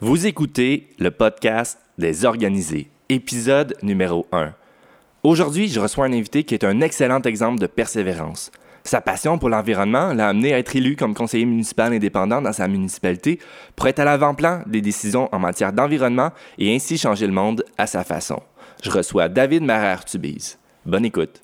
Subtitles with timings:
[0.00, 4.52] Vous écoutez le podcast des organisés, épisode numéro 1.
[5.22, 8.52] Aujourd'hui, je reçois un invité qui est un excellent exemple de persévérance.
[8.84, 12.68] Sa passion pour l'environnement l'a amené à être élu comme conseiller municipal indépendant dans sa
[12.68, 13.38] municipalité
[13.74, 17.86] pour être à l'avant-plan des décisions en matière d'environnement et ainsi changer le monde à
[17.86, 18.42] sa façon.
[18.84, 20.58] Je reçois David Marer-Tubise.
[20.84, 21.40] Bonne écoute.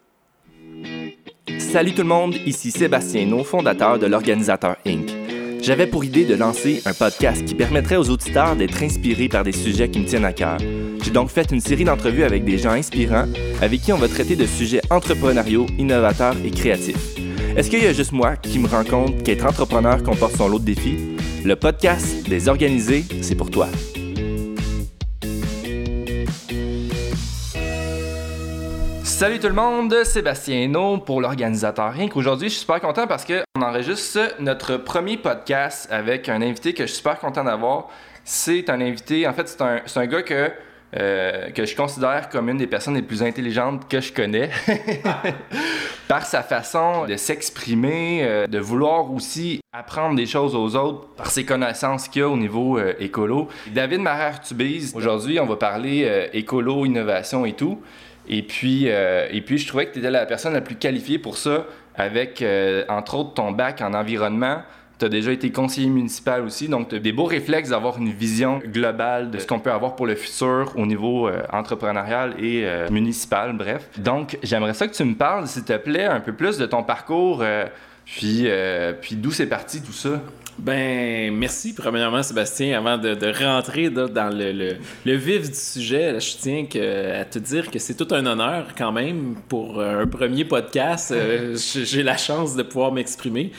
[1.59, 5.22] Salut tout le monde, ici Sébastien No, fondateur de l'Organisateur Inc.
[5.63, 9.53] J'avais pour idée de lancer un podcast qui permettrait aux auditeurs d'être inspirés par des
[9.53, 10.59] sujets qui me tiennent à cœur.
[11.05, 13.29] J'ai donc fait une série d'entrevues avec des gens inspirants
[13.61, 17.17] avec qui on va traiter de sujets entrepreneuriaux, innovateurs et créatifs.
[17.57, 20.59] Est-ce qu'il y a juste moi qui me rends compte qu'être entrepreneur comporte son lot
[20.59, 20.99] de défis?
[21.45, 23.69] Le podcast des organisés, c'est pour toi.
[29.23, 32.17] Salut tout le monde, Sébastien No pour l'organisateur Inc.
[32.17, 36.83] Aujourd'hui, je suis super content parce qu'on enregistre notre premier podcast avec un invité que
[36.83, 37.89] je suis super content d'avoir.
[38.25, 40.51] C'est un invité, en fait, c'est un, un, gars que,
[40.97, 44.51] euh, que je considère comme une des personnes les plus intelligentes que je connais.
[46.09, 51.31] par sa façon de s'exprimer, euh, de vouloir aussi apprendre des choses aux autres par
[51.31, 53.47] ses connaissances qu'il a au niveau euh, écolo.
[53.69, 57.81] David Marer-Tubise, aujourd'hui, on va parler écolo, innovation et tout.
[58.29, 61.19] Et puis, euh, et puis je trouvais que tu étais la personne la plus qualifiée
[61.19, 64.63] pour ça, avec, euh, entre autres, ton bac en environnement.
[64.99, 68.13] Tu as déjà été conseiller municipal aussi, donc tu as des beaux réflexes d'avoir une
[68.13, 72.65] vision globale de ce qu'on peut avoir pour le futur au niveau euh, entrepreneurial et
[72.91, 73.89] municipal, bref.
[73.99, 76.85] Donc, j'aimerais ça que tu me parles, s'il te plaît, un peu plus de ton
[76.85, 77.43] parcours,
[78.05, 78.47] puis,
[79.01, 80.21] puis d'où c'est parti tout ça.
[80.59, 82.77] Ben, merci premièrement, Sébastien.
[82.79, 84.77] Avant de, rentrer dans le,
[85.15, 86.65] vif du sujet, je tiens
[87.19, 91.11] à te dire que c'est tout un honneur quand même pour un premier podcast.
[91.11, 93.51] Euh, j'ai la chance de pouvoir m'exprimer.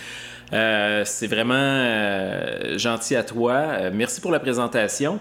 [0.54, 3.90] Euh, c'est vraiment euh, gentil à toi.
[3.92, 5.20] merci pour la présentation.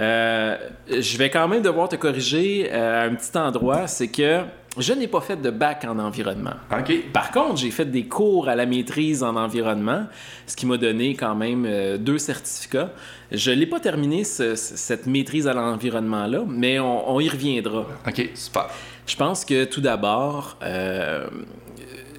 [0.00, 3.86] je vais quand même devoir te corriger à un petit endroit.
[3.86, 4.40] C'est que
[4.76, 6.54] je n'ai pas fait de bac en environnement.
[7.12, 10.06] Par contre, j'ai fait des cours à la maîtrise en environnement,
[10.46, 12.90] ce qui m'a donné quand même euh, deux certificats.
[13.30, 17.86] Je n'ai pas terminé cette maîtrise à l'environnement-là, mais on, y reviendra.
[18.06, 18.68] OK, super.
[19.06, 21.26] Je pense que tout d'abord, euh,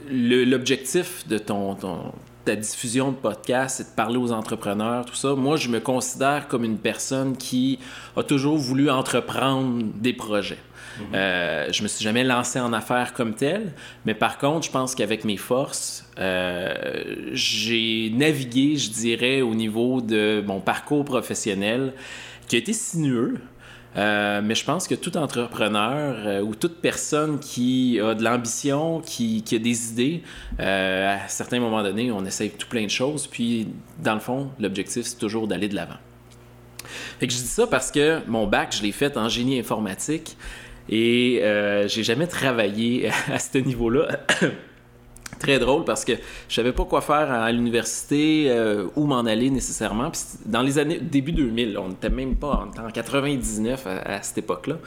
[0.09, 1.75] l'objectif de ton,
[2.45, 5.33] ta diffusion de podcast, c'est de parler aux entrepreneurs, tout ça.
[5.33, 7.79] Moi, je me considère comme une personne qui
[8.15, 10.59] a toujours voulu entreprendre des projets.
[11.13, 13.73] Euh, je me suis jamais lancé en affaires comme tel,
[14.05, 20.01] mais par contre, je pense qu'avec mes forces, euh, j'ai navigué, je dirais, au niveau
[20.01, 21.93] de mon parcours professionnel
[22.47, 23.39] qui a été sinueux.
[23.97, 29.41] Euh, mais je pense que tout entrepreneur ou toute personne qui a de l'ambition, qui,
[29.41, 30.21] qui, a des idées,
[30.59, 33.25] à certains moments donnés, on essaye tout plein de choses.
[33.25, 33.69] Puis,
[34.03, 35.95] dans le fond, l'objectif, c'est toujours d'aller de l'avant.
[37.19, 40.37] Fait que je dis ça parce que mon bac, je l'ai fait en génie informatique.
[40.89, 44.19] Et euh, j'ai jamais travaillé à ce niveau-là.
[45.39, 46.13] Très drôle parce que
[46.47, 50.09] je savais pas quoi faire à l'université, euh, où m'en aller nécessairement.
[50.09, 54.77] Puis dans les années début 2000, on n'était même pas en, 99 à, cette époque-là.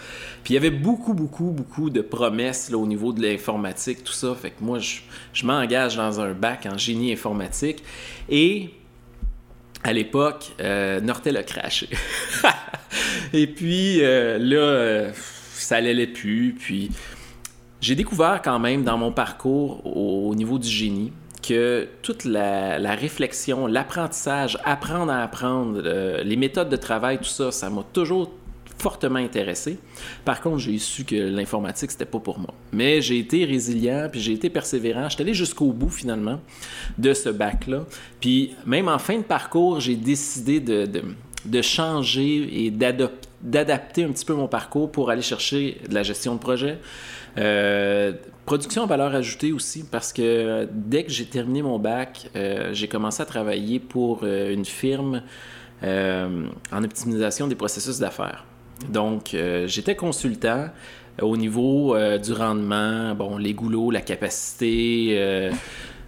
[0.42, 4.12] Puis il y avait beaucoup, beaucoup, beaucoup de promesses là, au niveau de l'informatique, tout
[4.12, 4.34] ça.
[4.34, 7.82] Fait que moi, je, m'engage dans un bac en génie informatique.
[8.30, 8.70] Et
[9.84, 11.88] à l'époque, euh, Nortel a craché.
[13.34, 15.12] Et puis euh, là
[15.68, 16.54] ça allait plus.
[16.58, 16.90] Puis
[17.80, 21.12] j'ai découvert quand même dans mon parcours au, niveau du génie
[21.46, 27.52] que toute la, réflexion, l'apprentissage, apprendre à apprendre, euh, les méthodes de travail, tout ça,
[27.52, 28.32] ça m'a toujours
[28.78, 29.78] fortement intéressé.
[30.24, 32.54] Par contre, j'ai su que l'informatique, c'était pas pour moi.
[32.72, 35.08] Mais j'ai été résilient, puis j'ai été persévérant.
[35.08, 36.40] J'étais allé jusqu'au bout, finalement,
[36.96, 37.84] de ce bac-là.
[38.20, 40.88] Puis même en fin de parcours, j'ai décidé de,
[41.44, 42.70] de changer et
[43.42, 46.78] d'adapter un petit peu mon parcours pour aller chercher de la gestion de projet.
[47.36, 48.12] Euh,
[48.46, 52.88] production en valeur ajoutée aussi, parce que dès que j'ai terminé mon bac, euh, j'ai
[52.88, 55.22] commencé à travailler pour euh, une firme
[55.80, 58.44] en optimisation des processus d'affaires.
[58.88, 59.36] Donc,
[59.66, 60.70] j'étais consultant
[61.22, 65.52] au niveau du rendement, bon, les goulots, la capacité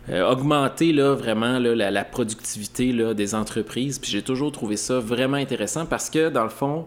[0.09, 3.99] euh, augmenter là, vraiment la, productivité des entreprises.
[3.99, 6.87] Puis j'ai toujours trouvé ça vraiment intéressant parce que, dans le fond,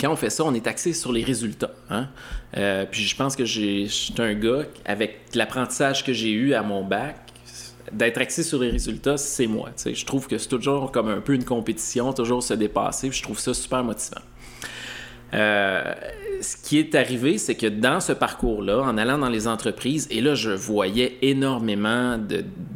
[0.00, 1.72] quand on fait ça, on est axé sur les résultats.
[1.90, 2.08] Hein.
[2.56, 6.62] Euh, puis je pense que je suis un gars, avec l'apprentissage que j'ai eu à
[6.62, 7.16] mon bac,
[7.92, 9.70] d'être axé sur les résultats, c'est moi.
[9.84, 13.08] Je trouve que c'est toujours comme un peu une compétition, toujours se dépasser.
[13.08, 14.22] Puis je trouve ça super motivant.
[15.34, 15.94] Euh,
[16.42, 20.20] ce qui est arrivé, c'est que dans ce parcours-là, en allant dans les entreprises, et
[20.20, 22.18] là, je voyais énormément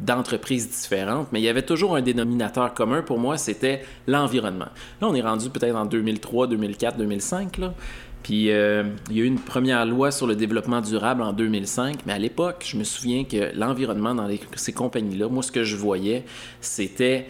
[0.05, 4.69] d'entreprises différentes, mais il y avait toujours un dénominateur commun pour moi, c'était l'environnement.
[5.01, 7.73] Là, on est rendu peut-être en 2003, 2004, 2005, là.
[8.23, 11.99] Puis euh, il y a eu une première loi sur le développement durable en 2005,
[12.05, 15.75] mais à l'époque, je me souviens que l'environnement dans ces compagnies-là, moi, ce que je
[15.75, 16.25] voyais,
[16.59, 17.27] c'était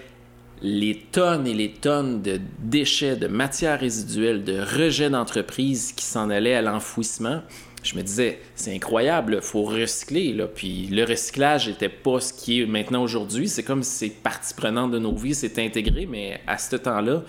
[0.61, 6.29] les tonnes et les tonnes de déchets, de matières résiduelles, de rejets d'entreprises qui s'en
[6.29, 7.41] allaient à l'enfouissement.
[7.83, 10.35] Je me disais, c'est incroyable, il faut recycler.
[10.55, 13.47] Puis le recyclage n'était pas ce qui est maintenant aujourd'hui.
[13.47, 17.23] C'est comme si c'est partie prenante de nos vies, c'est intégré, mais à ce temps-là,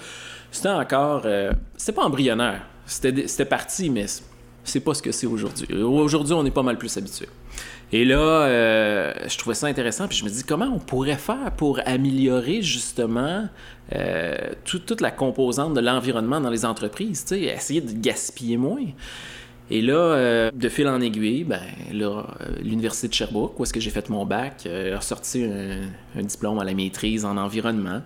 [0.50, 1.22] c'était encore.
[1.26, 2.66] Euh, c'était pas embryonnaire.
[2.86, 4.06] C'était parti, mais
[4.64, 5.66] c'est pas ce que c'est aujourd'hui.
[5.82, 7.26] Aujourd'hui, on est pas mal plus habitué.
[7.92, 11.52] Et là, euh, je trouvais ça intéressant, puis je me dis comment on pourrait faire
[11.56, 13.48] pour améliorer justement
[13.94, 18.84] euh, toute la composante de l'environnement dans les entreprises, essayer de gaspiller moins.
[19.70, 21.60] Et là, euh, de fil en aiguille, ben,
[22.62, 26.64] l'Université de Sherbrooke, où est-ce que j'ai fait mon bac, a sorti un, diplôme à
[26.64, 28.02] la maîtrise en environnement.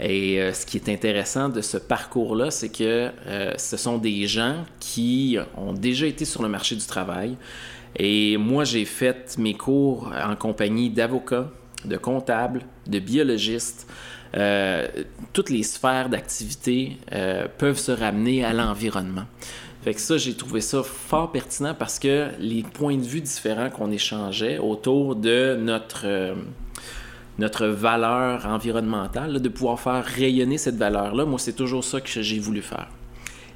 [0.00, 3.10] Et ce qui est intéressant de ce parcours-là, c'est que
[3.56, 7.36] ce sont des gens qui ont déjà été sur le marché du travail,
[7.96, 11.50] et moi, j'ai fait mes cours en compagnie d'avocats,
[11.84, 13.86] de comptables, de biologistes.
[14.36, 14.88] Euh,
[15.32, 19.24] toutes les sphères d'activité euh, peuvent se ramener à l'environnement.
[19.82, 23.70] Fait que ça, j'ai trouvé ça fort pertinent parce que les points de vue différents
[23.70, 26.34] qu'on échangeait autour de notre, euh,
[27.38, 32.38] notre valeur environnementale, de pouvoir faire rayonner cette valeur-là, moi, c'est toujours ça que j'ai
[32.40, 32.88] voulu faire.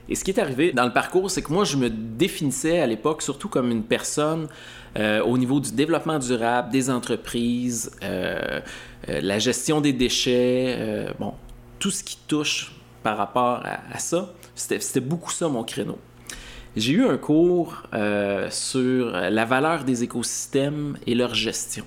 [0.08, 2.87] Et ce qui est arrivé dans le parcours, c'est que moi, je me définissais à
[2.87, 4.49] l'époque surtout comme une personne
[4.96, 8.60] euh, au niveau du développement durable, des entreprises, euh,
[9.08, 11.34] euh, la gestion des déchets, bon,
[11.78, 12.72] tout ce qui touche
[13.02, 15.99] par rapport à, ça, c'était beaucoup ça mon créneau.
[16.76, 17.82] J'ai eu un cours
[18.50, 21.84] sur la valeur des écosystèmes et leur gestion.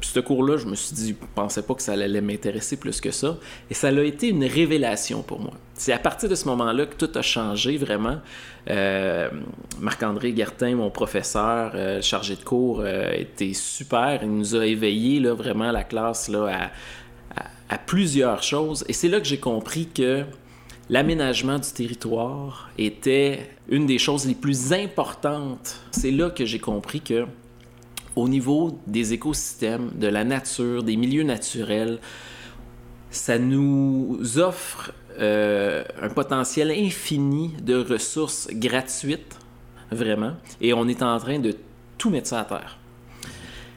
[0.00, 3.00] Puis ce cours-là, je me suis dit, je pensais pas que ça allait m'intéresser plus
[3.00, 3.38] que ça.
[3.70, 5.52] Et ça a été une révélation pour moi.
[5.74, 8.18] C'est à partir de ce moment-là que tout a changé vraiment.
[8.70, 9.28] Euh,
[9.80, 14.20] Marc-André Gertin, mon professeur euh, chargé de cours, euh, était super.
[14.22, 16.70] Il nous a éveillés là, vraiment la classe là,
[17.68, 18.84] à, plusieurs choses.
[18.88, 20.24] Et c'est là que j'ai compris que
[20.88, 25.80] l'aménagement du territoire était une des choses les plus importantes.
[25.90, 27.26] C'est là que j'ai compris que
[28.16, 31.98] au niveau des écosystèmes, de la nature, des milieux naturels,
[33.10, 39.38] ça nous offre euh, un potentiel infini de ressources gratuites,
[39.90, 41.54] vraiment, et on est en train de
[41.98, 42.78] tout mettre ça à terre.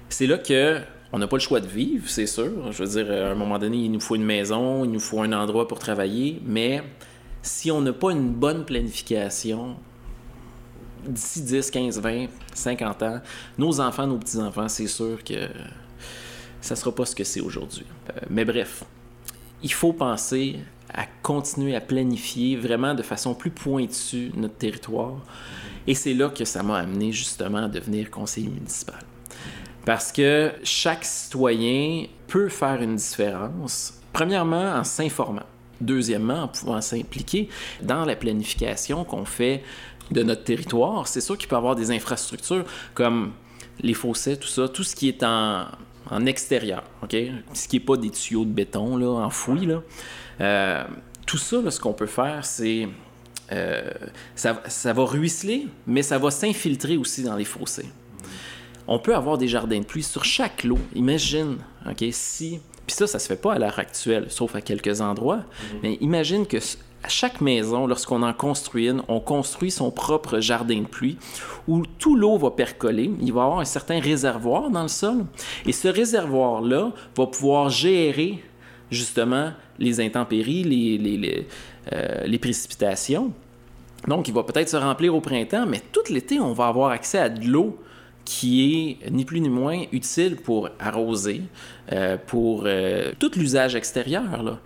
[0.09, 0.79] C'est là que
[1.11, 2.71] on n'a pas le choix de vivre, c'est sûr.
[2.71, 5.21] Je veux dire, à un moment donné, il nous faut une maison, il nous faut
[5.21, 6.83] un endroit pour travailler, mais
[7.41, 9.75] si on n'a pas une bonne planification,
[11.07, 13.21] d'ici 10, 15, 20, 50 ans,
[13.57, 15.47] nos enfants, nos petits-enfants, c'est sûr que
[16.61, 17.85] ça sera pas ce que c'est aujourd'hui.
[18.09, 18.83] Euh, mais bref,
[19.63, 20.59] il faut penser
[20.93, 25.17] à continuer à planifier vraiment de façon plus pointue notre territoire.
[25.87, 28.99] Et c'est là que ça m'a amené justement à devenir conseiller municipal.
[29.85, 35.45] Parce que chaque citoyen peut faire une différence, premièrement en s'informant.
[35.81, 37.47] Deuxièmement, en pouvant s'impliquer
[37.81, 39.63] dans la planification qu'on fait
[40.11, 41.07] de notre territoire.
[41.07, 43.31] C'est sûr qu'il peut y avoir des infrastructures comme
[43.81, 45.65] les fossés, tout ça, tout ce qui est en,
[46.09, 47.15] en extérieur, OK?
[47.53, 49.65] Ce qui n'est pas des tuyaux de béton là, enfouis.
[49.65, 49.81] Là.
[50.41, 50.83] Euh,
[51.25, 52.87] tout ça, ce qu'on peut faire, c'est.
[53.51, 53.89] Euh,
[54.35, 57.89] ça, ça, va ruisseler, mais ça va s'infiltrer aussi dans les fossés.
[58.87, 60.79] On peut avoir des jardins de pluie sur chaque lot.
[60.93, 62.59] Imagine, OK, si.
[62.85, 65.37] Puis ça, ça se fait pas à l'heure actuelle, sauf à quelques endroits.
[65.37, 65.79] Mm-hmm.
[65.83, 66.57] Mais imagine que
[67.03, 71.17] à chaque maison, lorsqu'on en construit une, on construit son propre jardin de pluie
[71.67, 73.11] où tout l'eau va percoler.
[73.21, 75.25] Il va y avoir un certain réservoir dans le sol.
[75.65, 78.43] Et ce réservoir-là va pouvoir gérer
[78.91, 81.47] justement les intempéries, les,
[81.93, 83.31] euh, précipitations.
[84.07, 87.19] Donc, il va peut-être se remplir au printemps, mais tout l'été, on va avoir accès
[87.19, 87.79] à de l'eau
[88.25, 91.41] qui est ni plus ni moins utile pour arroser,
[91.91, 94.43] euh, pour euh, tout l'usage extérieur.
[94.43, 94.59] Là.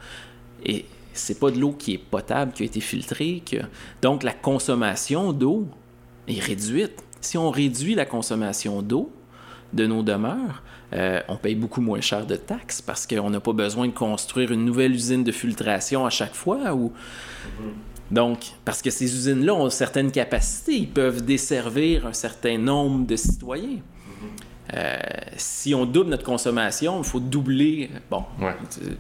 [1.14, 3.42] C'est pas de l'eau qui est potable, qui a été filtrée.
[3.46, 3.58] Que...
[4.02, 5.68] Donc, la consommation d'eau
[6.28, 7.04] est réduite.
[7.22, 9.12] Si on réduit la consommation d'eau
[9.74, 13.54] de nos demeures, euh, on paye beaucoup moins cher de taxes parce qu'on n'a pas
[13.54, 16.74] besoin de construire une nouvelle usine de filtration à chaque fois.
[16.74, 16.92] Ou...
[18.12, 23.16] Donc, parce que ces usines-là ont certaines capacités, ils peuvent desservir un certain nombre de
[23.16, 23.80] citoyens.
[24.74, 24.98] Euh,
[25.36, 27.90] si on double notre consommation, il faut doubler.
[28.10, 28.24] Bon,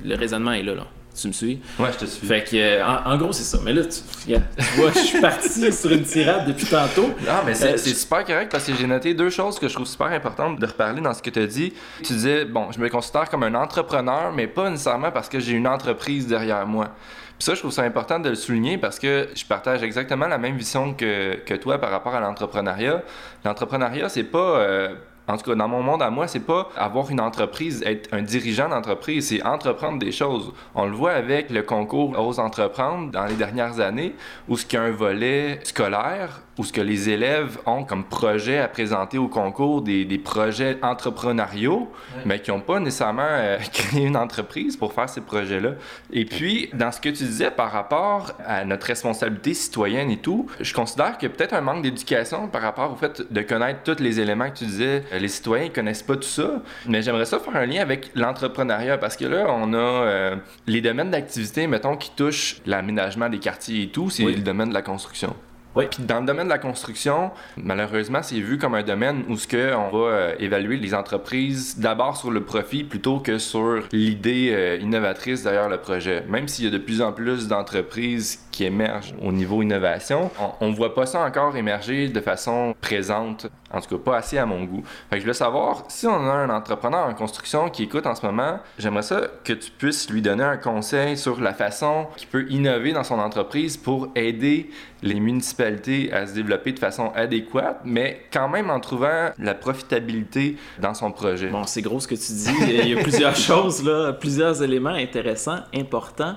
[0.03, 0.75] le raisonnement est là.
[0.75, 0.87] là.
[1.19, 1.61] Tu me suis?
[1.77, 2.25] Ouais, je te suis.
[2.25, 3.59] Fait que, euh, en, gros, c'est ça.
[3.63, 4.33] Mais là, tu,
[4.75, 7.07] vois, je suis parti sur une tirade depuis tantôt.
[7.07, 10.07] Non, mais c'est super correct parce que j'ai noté deux choses que je trouve super
[10.07, 11.73] importantes de reparler dans ce que tu as dit.
[12.03, 15.53] Tu disais, bon, je me considère comme un entrepreneur, mais pas nécessairement parce que j'ai
[15.53, 16.89] une entreprise derrière moi.
[17.37, 20.37] Puis ça, je trouve ça important de le souligner parce que je partage exactement la
[20.37, 23.03] même vision que, que toi par rapport à l'entrepreneuriat.
[23.45, 24.59] L'entrepreneuriat, c'est pas.
[24.59, 24.95] Euh,
[25.27, 28.21] en tout cas, dans mon monde à moi, c'est pas avoir une entreprise, être un
[28.21, 30.51] dirigeant d'entreprise, c'est entreprendre des choses.
[30.75, 34.15] On le voit avec le concours aux entreprendre dans les dernières années,
[34.49, 38.03] où ce qu'il y a un volet scolaire, où ce que les élèves ont comme
[38.03, 41.89] projet à présenter au concours des, des projets entrepreneuriaux,
[42.25, 45.71] mais qui n'ont pas nécessairement euh, créé une entreprise pour faire ces projets-là.
[46.11, 50.47] Et puis, dans ce que tu disais par rapport à notre responsabilité citoyenne et tout,
[50.59, 53.81] je considère qu'il y a peut-être un manque d'éducation par rapport au fait de connaître
[53.83, 55.03] tous les éléments que tu disais.
[55.19, 58.97] Les citoyens ne connaissent pas tout ça, mais j'aimerais ça faire un lien avec l'entrepreneuriat
[58.97, 60.35] parce que là, on a euh,
[60.67, 64.73] les domaines d'activité, mettons, qui touchent l'aménagement des quartiers et tout, c'est le domaine de
[64.73, 65.35] la construction.
[65.75, 65.85] Oui.
[65.89, 69.47] Puis dans le domaine de la construction, malheureusement, c'est vu comme un domaine où ce
[69.47, 74.49] que on va euh, évaluer les entreprises d'abord sur le profit plutôt que sur l'idée
[74.51, 76.23] euh, innovatrice derrière le projet.
[76.29, 80.29] Même s'il y a de plus en plus d'entreprises qui émergent au niveau innovation,
[80.61, 84.37] on ne voit pas ça encore émerger de façon présente, en tout cas pas assez
[84.37, 84.83] à mon goût.
[85.09, 88.15] Fait que je veux savoir, si on a un entrepreneur en construction qui écoute en
[88.15, 92.27] ce moment, j'aimerais ça que tu puisses lui donner un conseil sur la façon qu'il
[92.27, 94.69] peut innover dans son entreprise pour aider
[95.01, 100.57] les municipalités à se développer de façon adéquate, mais quand même en trouvant la profitabilité
[100.79, 101.47] dans son projet.
[101.47, 102.55] Bon, c'est gros ce que tu dis.
[102.83, 106.35] Il y a plusieurs choses, là, plusieurs éléments intéressants, importants.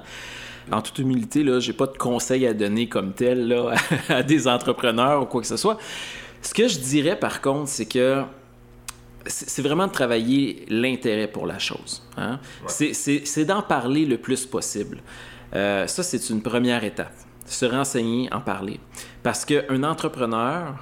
[0.73, 3.75] En toute humilité, là, j'ai pas de conseils à donner comme tel là,
[4.09, 5.79] à des entrepreneurs ou quoi que ce soit.
[6.47, 8.23] Ce que je dirais par contre, c'est que
[9.27, 12.05] c'est vraiment de travailler l'intérêt pour la chose.
[12.17, 12.39] Hein?
[12.69, 15.03] C'est d'en parler le plus possible.
[15.55, 17.13] Euh, ça, c'est une première étape
[17.47, 18.81] se renseigner, en parler.
[19.23, 20.75] Parce qu'un entrepreneur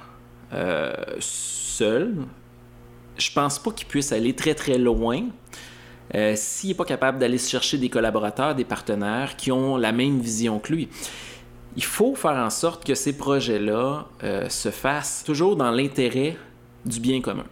[0.53, 2.15] euh, seul,
[3.17, 5.23] je pense pas qu'il puisse aller très très loin
[6.13, 10.19] euh, s'il n'est pas capable d'aller chercher des collaborateurs, des partenaires qui ont la même
[10.19, 10.89] vision que lui.
[11.75, 16.37] Il faut faire en sorte que ces projets-là euh, se fassent toujours dans l'intérêt
[16.85, 17.45] du bien commun.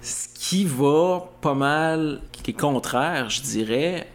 [0.00, 4.08] Ce qui va pas mal, qui est contraire, je dirais,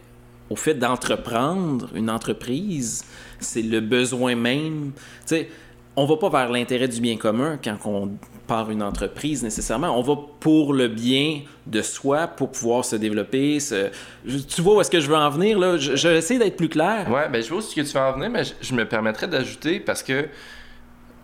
[0.50, 3.06] au fait d'entreprendre une entreprise,
[3.40, 4.92] c'est le besoin même.
[4.96, 5.50] Tu sais,
[5.96, 8.12] on va pas vers l'intérêt du bien commun quand on
[8.48, 9.98] part une entreprise nécessairement.
[9.98, 13.60] On va pour le bien de soi, pour pouvoir se développer.
[14.48, 15.78] Tu vois où est-ce que je veux en venir là?
[15.78, 17.10] Je, vais essayer d'être plus clair.
[17.10, 19.28] Ouais, ben je vois où ce que tu veux en venir, mais je, me permettrais
[19.28, 20.28] d'ajouter parce que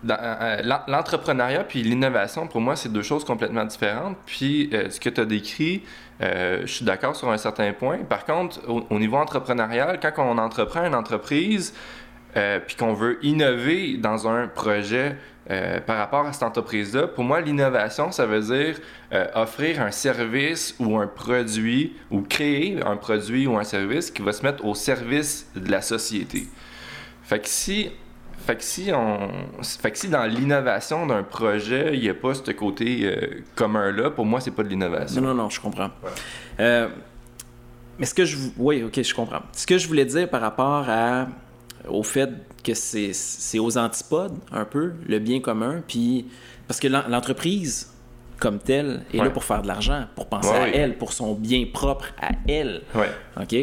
[0.07, 4.17] euh, euh, l'entrepreneuriat puis l'innovation, pour moi, c'est deux choses complètement différentes.
[4.25, 5.83] Puis euh, ce que tu as décrit,
[6.19, 7.99] je suis d'accord sur un certain point.
[7.99, 11.73] Par contre, au, niveau entrepreneurial, quand on entreprend une entreprise,
[12.35, 15.15] euh, puis qu'on veut innover dans un projet
[15.49, 18.79] euh, par rapport à cette entreprise-là, pour moi, l'innovation, ça veut dire
[19.13, 24.21] euh, offrir un service ou un produit ou créer un produit ou un service qui
[24.21, 26.47] va se mettre au service de la société.
[27.23, 27.91] Fait que si,
[28.45, 29.29] fait que si, on,
[29.61, 33.09] fait que si dans l'innovation d'un projet, il n'y a pas ce côté
[33.55, 35.21] commun-là, pour moi, c'est pas de l'innovation.
[35.21, 35.89] Non, non, non, je comprends.
[36.59, 38.37] mais ce que je...
[38.57, 39.41] Oui, ok, je comprends.
[39.53, 41.27] Ce que je voulais dire par rapport à
[41.89, 42.29] au fait
[42.63, 46.25] que c'est aux antipodes un peu, le bien commun, puis
[46.67, 47.91] parce que l'entreprise
[48.39, 51.65] comme telle est là pour faire de l'argent, pour penser à elle, pour son bien
[51.71, 52.81] propre à elle.
[53.39, 53.55] OK?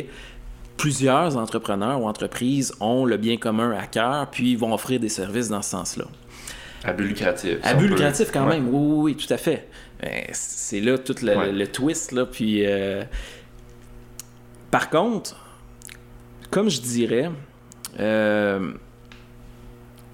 [0.76, 5.48] Plusieurs entrepreneurs ou entreprises ont le bien commun à cœur, puis vont offrir des services
[5.48, 6.06] dans ce sens-là.
[6.82, 7.58] À but lucratif.
[7.62, 9.68] À but lucratif quand même, oui, oui, tout à fait.
[10.32, 12.66] C'est là tout le, twist, là, puis...
[12.66, 13.04] Euh,
[14.70, 15.36] par contre,
[16.50, 17.30] comme je dirais,
[18.00, 18.72] euh,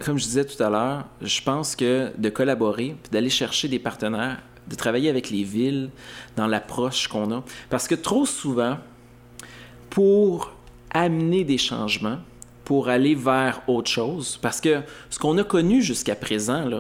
[0.05, 4.39] comme je disais tout à l'heure, je pense que de collaborer, d'aller chercher des partenaires,
[4.69, 5.91] de travailler avec les villes
[6.37, 7.45] dans l'approche qu'on a.
[7.69, 8.79] Parce que trop souvent,
[9.91, 10.53] pour
[10.93, 12.19] amener des changements,
[12.71, 14.39] pour aller vers autre chose.
[14.41, 16.71] Parce que ce qu'on a connu jusqu'à présent,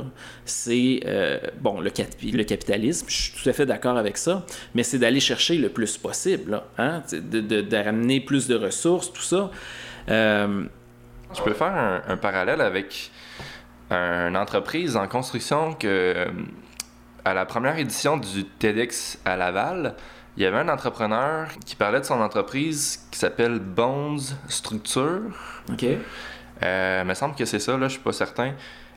[0.45, 1.91] c'est euh, bon, le,
[2.33, 5.69] le, capitalisme, je suis tout à fait d'accord avec ça, mais c'est d'aller chercher le
[5.69, 9.51] plus possible, hein, de, plus de ressources, tout ça.
[10.09, 10.65] Euh,
[11.35, 13.11] je peux faire un, parallèle avec
[13.91, 16.27] une entreprise en construction que, euh,
[17.25, 19.95] à la première édition du TEDx à Laval,
[20.37, 25.23] il y avait un entrepreneur qui parlait de son entreprise qui s'appelle Bones Structure.
[25.71, 25.85] OK.
[26.63, 28.53] Euh, il me semble que c'est ça, là, je suis pas certain.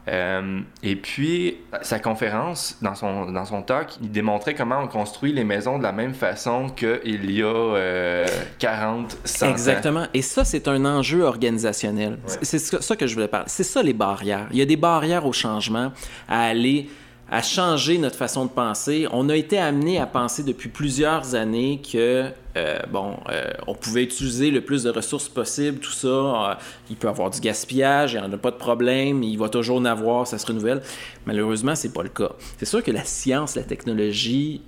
[0.08, 5.32] Euh, et puis, sa conférence, dans son, dans son talk, il démontrait comment on construit
[5.32, 8.26] les maisons de la même façon qu'il y a euh,
[8.60, 10.08] 40, 100 Exactement.
[10.14, 12.18] Et ça, c'est un enjeu organisationnel.
[12.42, 13.48] C'est ça que je voulais parler.
[13.48, 14.48] C'est ça les barrières.
[14.52, 15.92] Il y a des barrières au changement,
[16.28, 16.90] à aller
[17.30, 19.08] à changer notre façon de penser.
[19.12, 24.04] On a été amené à penser depuis plusieurs années que euh, bon, euh, on pouvait
[24.04, 26.08] utiliser le plus de ressources possible, tout ça.
[26.08, 26.54] Euh,
[26.90, 29.78] il peut avoir du gaspillage, il n'y en a pas de problème, il va toujours
[29.78, 30.82] en avoir, ça se renouvelle.
[31.26, 32.32] Malheureusement, c'est pas le cas.
[32.58, 34.62] C'est sûr que la science, la technologie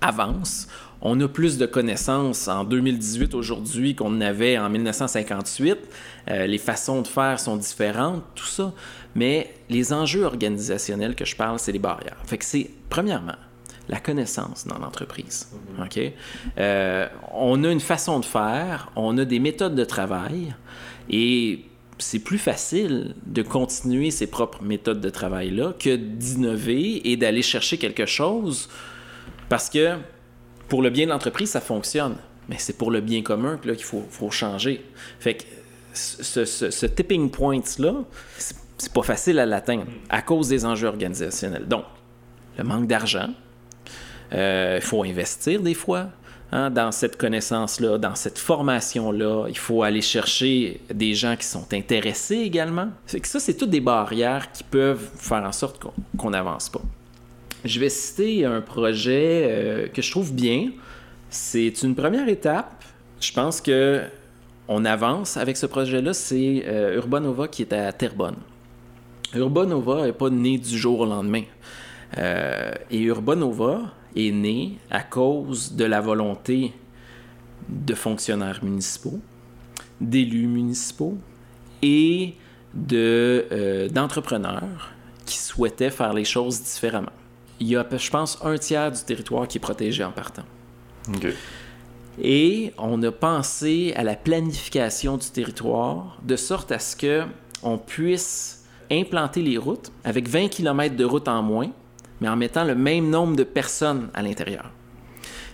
[0.00, 0.68] avance.
[1.00, 5.78] On a plus de connaissances en 2018 aujourd'hui qu'on avait en 1958.
[6.28, 8.72] les façons de faire sont différentes, tout ça.
[9.14, 12.16] Mais les enjeux organisationnels que je parle, c'est les barrières.
[12.26, 13.36] Fait que c'est, premièrement,
[13.88, 15.48] la connaissance dans l'entreprise.
[15.76, 15.84] Mhm.
[15.84, 16.00] OK?
[16.58, 20.54] Euh, on a une façon de faire, on a des méthodes de travail
[21.08, 21.64] et
[21.98, 27.78] c'est plus facile de continuer ses propres méthodes de travail-là que d'innover et d'aller chercher
[27.78, 28.68] quelque chose
[29.48, 29.96] parce que
[30.68, 32.16] pour le bien de l'entreprise, ça fonctionne.
[32.48, 34.84] Mais c'est pour le bien commun qu'il faut, faut, changer.
[35.18, 35.44] Fait que
[35.92, 37.94] ce, ce tipping point-là,
[38.36, 38.57] c'est
[38.92, 41.66] pas facile à l'atteindre à cause des enjeux organisationnels.
[41.66, 41.84] Donc,
[42.56, 43.30] le manque d'argent,
[44.32, 46.08] euh, il faut investir des fois
[46.52, 49.46] hein, dans cette connaissance-là, dans cette formation-là.
[49.48, 52.88] Il faut aller chercher des gens qui sont intéressés également.
[53.06, 55.80] ça, c'est toutes des barrières qui peuvent faire en sorte
[56.16, 56.82] qu'on n'avance pas.
[57.64, 60.70] Je vais citer un projet euh, que je trouve bien.
[61.30, 62.84] C'est une première étape.
[63.20, 64.02] Je pense que
[64.68, 66.12] on avance avec ce projet-là.
[66.12, 68.36] C'est euh, Urbanova qui est à Terrebonne.
[69.34, 71.42] Urbanova n'est pas né du jour au lendemain.
[72.16, 76.72] Euh, et Urbanova est né à cause de la volonté
[77.68, 79.20] de fonctionnaires municipaux,
[80.00, 81.18] d'élus municipaux
[81.82, 82.34] et
[82.72, 84.92] de, euh, d'entrepreneurs
[85.26, 87.12] qui souhaitaient faire les choses différemment.
[87.60, 90.44] Il y a, je pense, un tiers du territoire qui est protégé en partant.
[92.20, 97.24] Et on a pensé à la planification du territoire de sorte à ce que
[97.62, 98.57] on puisse
[98.90, 101.70] implanter les routes avec 20 km de route en moins,
[102.20, 104.70] mais en mettant le même nombre de personnes à l'intérieur.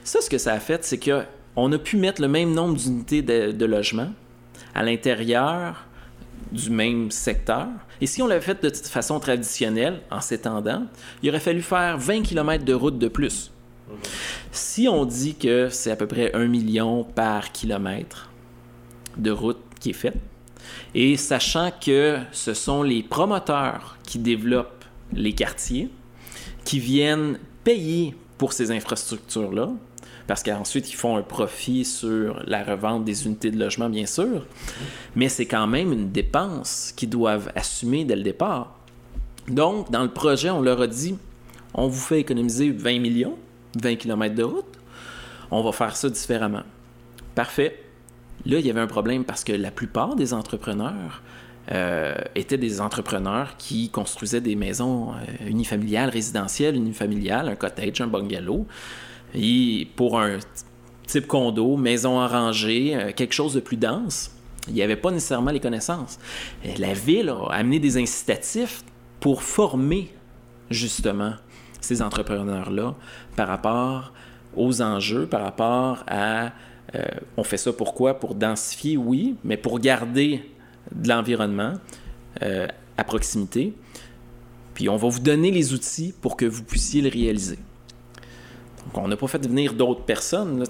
[0.02, 3.22] Ça, ce que ça a fait, c'est qu'on a pu mettre le même nombre d'unités
[3.22, 4.10] de, de logement
[4.74, 5.86] à l'intérieur
[6.52, 7.68] du même secteur.
[8.00, 10.86] Et si on l'avait fait de façon traditionnelle, en s'étendant,
[11.22, 13.50] il aurait fallu faire 20 km de route de plus.
[14.50, 18.30] Si on dit que c'est à peu près 1 million par kilomètre
[19.16, 20.16] de route qui est faite,
[20.94, 25.90] et sachant que ce sont les promoteurs qui développent les quartiers,
[26.64, 29.70] qui viennent payer pour ces infrastructures-là,
[30.26, 34.46] parce qu'ensuite ils font un profit sur la revente des unités de logement, bien sûr,
[35.14, 38.78] mais c'est quand même une dépense qu'ils doivent assumer dès le départ.
[39.48, 41.16] Donc, dans le projet, on leur a dit,
[41.74, 43.36] on vous fait économiser 20 millions,
[43.80, 44.78] 20 km de route,
[45.50, 46.62] on va faire ça différemment.
[47.34, 47.83] Parfait.
[48.46, 51.22] Là, il y avait un problème parce que la plupart des entrepreneurs
[51.72, 58.06] euh, étaient des entrepreneurs qui construisaient des maisons euh, unifamiliales, résidentielles, unifamiliales, un cottage, un
[58.06, 58.66] bungalow,
[59.34, 60.38] et pour un
[61.06, 64.30] type condo, maison arrangée, euh, quelque chose de plus dense.
[64.68, 66.18] Il n'y avait pas nécessairement les connaissances.
[66.78, 68.82] la ville a amené des incitatifs
[69.20, 70.12] pour former
[70.70, 71.34] justement
[71.80, 72.94] ces entrepreneurs-là
[73.36, 74.12] par rapport
[74.56, 76.52] aux enjeux, par rapport à
[76.94, 77.02] euh,
[77.36, 78.18] on fait ça pourquoi?
[78.18, 80.48] Pour densifier, oui, mais pour garder
[80.92, 81.74] de l'environnement
[82.42, 83.74] euh, à proximité.
[84.74, 87.58] Puis on va vous donner les outils pour que vous puissiez le réaliser.
[88.84, 90.64] Donc on n'a pas fait venir d'autres personnes.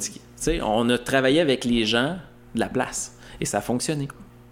[0.63, 2.17] on a travaillé avec les gens
[2.55, 4.09] de la place et ça a fonctionné.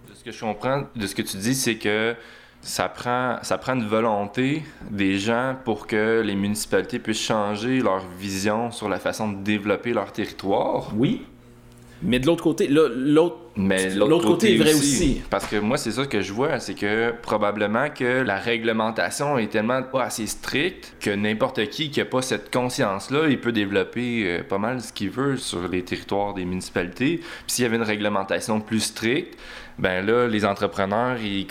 [0.09, 2.15] De ce que je comprends de ce que tu dis, c'est que
[2.61, 8.07] ça prend, ça prend une volonté des gens pour que les municipalités puissent changer leur
[8.07, 10.91] vision sur la façon de développer leur territoire.
[10.95, 11.25] Oui.
[12.03, 15.21] Mais de l'autre côté, l'autre mais l'autre côté, est vrai aussi.
[15.29, 19.47] Parce que moi, c'est ça que je vois, c'est que probablement que la réglementation est
[19.47, 24.23] tellement pas assez stricte que n'importe qui qui n'a pas cette conscience-là, il peut développer
[24.25, 27.17] euh, pas mal ce qu'il veut sur les territoires des municipalités.
[27.17, 29.37] Puis s'il y avait une réglementation plus stricte,
[29.77, 31.47] ben là, les entrepreneurs, ils,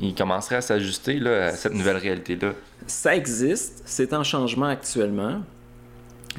[0.00, 2.52] ils commenceraient à s'ajuster à cette nouvelle réalité-là.
[2.86, 5.40] Ça existe, c'est en changement actuellement.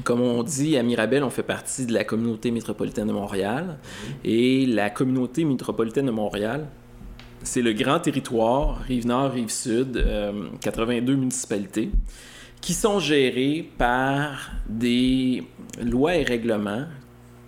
[0.04, 3.78] Comme on dit, à Mirabel, on fait partie de la communauté métropolitaine de Montréal.
[4.24, 6.66] Et la communauté métropolitaine de Montréal,
[7.42, 10.04] c'est le grand territoire, Rive-Nord, Rive-Sud,
[10.60, 11.90] 82 euh, municipalités,
[12.60, 15.44] qui sont gérées par des
[15.82, 16.86] lois et règlements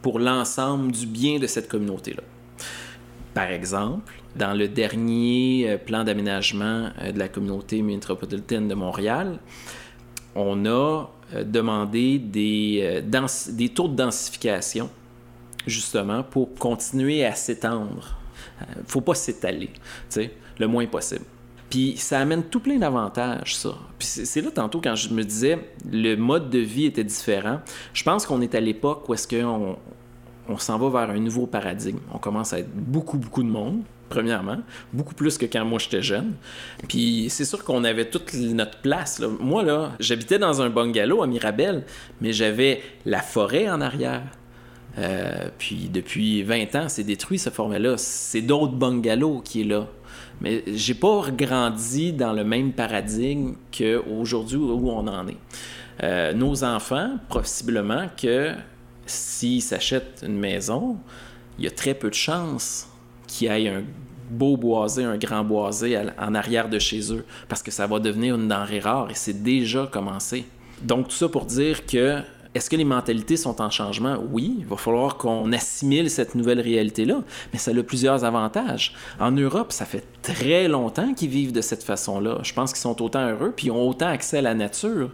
[0.03, 2.23] pour l'ensemble du bien de cette communauté-là.
[3.35, 9.39] Par exemple, dans le dernier euh, plan d'aménagement euh, de la communauté métropolitaine de Montréal,
[10.35, 13.03] on a euh, demandé des,
[13.51, 14.91] des taux de densification,
[15.67, 18.17] justement, pour continuer à s'étendre.
[18.61, 19.71] Ne faut pas s'étaler,
[20.59, 21.25] le moins possible.
[21.71, 23.75] Puis ça amène tout plein d'avantages, ça.
[23.99, 25.59] Puis c'est là tantôt quand je me disais
[25.91, 27.61] le mode de vie était différent.
[27.93, 29.77] Je pense qu'on est à l'époque où est-ce qu'on
[30.49, 31.99] on s'en va vers un nouveau paradigme.
[32.13, 34.59] On commence à être beaucoup, beaucoup de monde, premièrement,
[34.93, 36.33] beaucoup plus que quand moi j'étais jeune.
[36.89, 39.21] Puis c'est sûr qu'on avait toute notre place.
[39.41, 41.85] Moi, là, j'habitais dans un bungalow à Mirabel,
[42.21, 44.23] mais j'avais la forêt en arrière.
[44.99, 47.97] Euh, puis depuis 20 ans, c'est détruit ce format-là.
[47.99, 49.87] C'est d'autres bungalows qui est là.
[50.41, 55.37] Mais j'ai pas grandi dans le même paradigme qu'aujourd'hui où on en est.
[56.03, 58.55] Euh, nos enfants, possiblement que
[59.07, 60.97] s'ils s'achètent une maison,
[61.59, 62.89] il y a très peu de chances
[63.41, 63.83] y ait un
[64.31, 68.35] beau boisé, un grand boisé en arrière de chez eux, parce que ça va devenir
[68.35, 70.45] une denrée rare et c'est déjà commencé.
[70.83, 72.23] Donc tout ça pour dire que
[72.55, 74.19] est-ce que les mentalités sont en changement?
[74.33, 78.95] Oui, il va falloir qu'on assimile cette nouvelle réalité-là, mais ça a plusieurs avantages.
[79.21, 82.39] En Europe, ça fait très longtemps qu'ils vivent de cette façon-là.
[82.43, 85.11] Je pense qu'ils sont autant heureux, puis ils ont autant accès à la nature,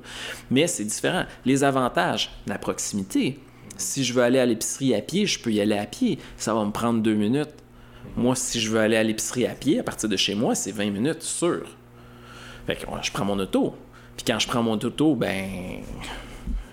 [0.50, 1.24] mais c'est différent.
[1.44, 3.40] Les avantages, la proximité.
[3.76, 6.18] Si je veux aller à l'épicerie à pied, je peux y aller à pied.
[6.36, 7.63] Ça va me prendre deux minutes.
[8.16, 10.72] Moi, si je veux aller à l'épicerie à pied, à partir de chez moi, c'est
[10.72, 11.66] 20 minutes, sûr.
[12.66, 13.74] Fait que je prends mon auto.
[14.16, 15.82] Puis quand je prends mon auto, ben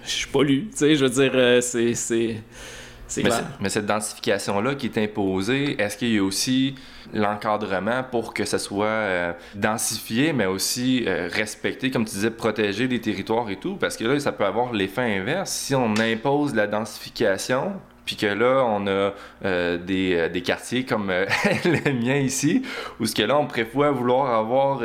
[0.03, 0.67] je suis pas lu.
[0.71, 1.93] Tu sais, je veux dire, euh, c'est.
[1.95, 2.43] c'est
[3.17, 6.75] mais, mais, cette densification-là qui est imposée, est-ce qu'il y a aussi
[7.13, 12.87] l'encadrement pour que ça soit euh, densifié, mais aussi euh, respecté, comme tu disais, protéger
[12.87, 13.75] des territoires et tout?
[13.75, 15.51] Parce que là, ça peut avoir l'effet inverse.
[15.51, 17.73] Si on impose la densification,
[18.05, 19.13] puis que là, on a
[19.45, 21.25] euh, des, euh, des, quartiers comme euh,
[21.65, 22.63] le mien ici,
[22.99, 24.81] où ce que là, on prévoit vouloir avoir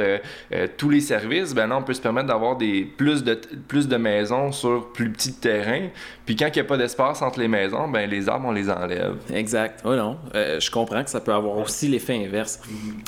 [0.76, 3.96] tous les services, ben là, on peut se permettre d'avoir des plus de, plus de
[3.96, 5.88] maisons sur plus petits terrains.
[6.24, 8.68] Puis quand il n'y a pas d'espace entre les maisons, ben les arbres, on les
[8.70, 9.16] enlève.
[9.32, 9.80] Exact.
[9.84, 12.60] Oh non, je comprends que ça peut avoir aussi l'effet inverse.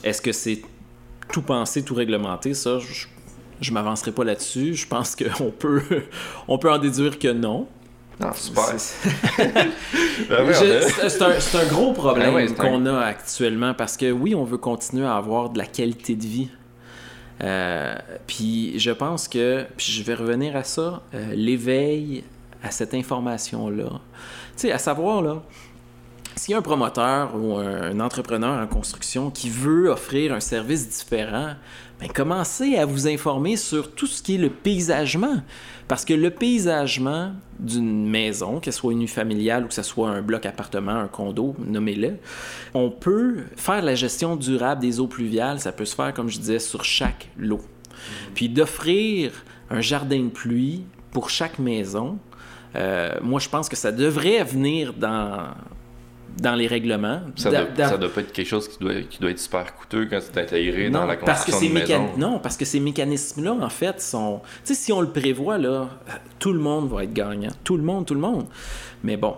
[0.05, 0.63] Est-ce que c'est
[1.33, 2.55] tout pensé, tout réglementé?
[2.55, 3.07] Ça, je,
[3.61, 4.75] je m'avancerai pas là-dessus.
[4.75, 5.83] Je pense qu'on peut,
[6.47, 7.69] on peut en déduire que non.
[8.21, 8.65] Non, super.
[10.29, 15.07] Ben c'est un, gros problème ben qu'on a actuellement parce que oui, on veut continuer
[15.07, 16.49] à avoir de la qualité de vie.
[17.43, 17.95] Euh,
[18.27, 22.25] puis je pense que, puis je vais revenir à ça, euh, l'éveil
[22.63, 23.91] à cette information-là.
[23.91, 23.99] Tu
[24.57, 25.41] sais, à savoir, là,
[26.35, 30.89] s'il y a un promoteur ou un, entrepreneur en construction qui veut offrir un service
[30.89, 31.55] différent,
[32.01, 35.43] ben commencez à vous informer sur tout ce qui est le paysagement.
[35.89, 40.47] Parce que le paysagement d'une maison, qu'elle soit unifamiliale ou que ce soit un bloc
[40.47, 42.19] appartement, un condo, nommez-le,
[42.75, 46.39] on peut faire la gestion durable des eaux pluviales, ça peut se faire, comme je
[46.39, 47.63] disais, sur chaque lot.
[48.35, 49.33] Puis d'offrir
[49.71, 52.19] un jardin de pluie pour chaque maison,
[52.77, 55.49] euh, moi je pense que ça devrait venir dans,
[56.41, 57.21] dans les règlements.
[57.37, 60.19] Ça ne doit, pas être quelque chose qui doit, qui doit être super coûteux quand
[60.21, 62.09] c'est intégré dans la construction parce que de maison.
[62.17, 64.41] Non, parce que ces mécanismes-là, en fait, sont...
[64.65, 65.89] Tu sais, si on le prévoit, là,
[66.39, 67.51] tout le monde va être gagnant.
[67.65, 68.47] Tout le monde, tout le monde.
[69.03, 69.37] Mais bon,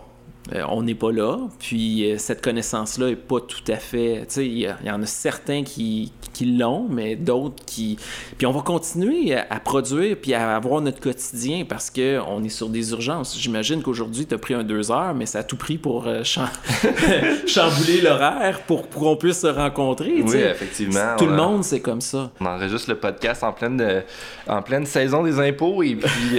[0.54, 1.38] euh, on n'est pas là.
[1.58, 4.24] Puis euh, cette connaissance-là n'est pas tout à fait.
[4.28, 7.98] Tu sais, il y, en a certains qui, qui l'ont, mais d'autres qui.
[8.36, 12.68] Puis on va continuer à, produire puis à avoir notre quotidien parce qu'on est sur
[12.68, 13.38] des urgences.
[13.38, 16.24] J'imagine qu'aujourd'hui, tu as pris un deux heures, mais ça a tout pris pour euh,
[17.46, 20.22] chambouler l'horaire pour, qu'on puisse se rencontrer.
[20.22, 21.16] Oui, effectivement.
[21.16, 22.30] Tout le monde, c'est comme ça.
[22.40, 24.02] On enregistre le podcast en pleine,
[24.48, 26.38] en pleine saison des impôts et puis.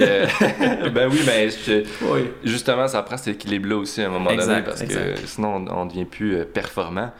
[0.94, 4.82] ben oui, mais ben, justement, ça prend cet équilibre-là aussi à un moment donné parce
[4.82, 7.12] que sinon on, ne devient plus euh, performant.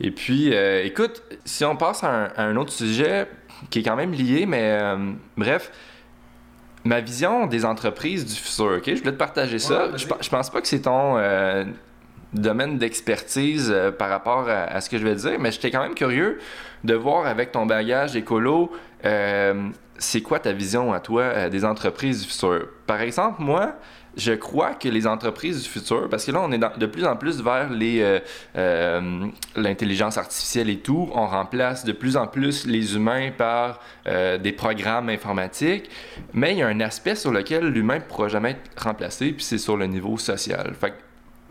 [0.00, 3.26] Et puis, euh, écoute, si on passe à un, autre sujet
[3.68, 5.70] qui est quand même lié, mais euh, bref,
[6.84, 8.84] ma vision des entreprises du futur, ok?
[8.86, 9.90] Je voulais te partager ça.
[9.94, 11.18] je, je, pense pas que c'est ton
[12.32, 15.94] domaine d'expertise par rapport à, à, ce que je vais dire, mais j'étais quand même
[15.94, 16.38] curieux
[16.84, 18.72] de voir avec ton bagage écolo,
[19.02, 22.68] c'est quoi ta vision à toi des entreprises du futur?
[22.90, 23.76] Par exemple, moi,
[24.16, 27.14] je crois que les entreprises du futur, parce que là, on est de plus en
[27.14, 28.18] plus vers euh,
[28.56, 34.38] euh, l'intelligence artificielle et tout, on remplace de plus en plus les humains par euh,
[34.38, 35.88] des programmes informatiques,
[36.32, 39.44] mais il y a un aspect sur lequel l'humain ne pourra jamais être remplacé, puis
[39.44, 40.74] c'est sur le niveau social.
[40.74, 40.92] Fait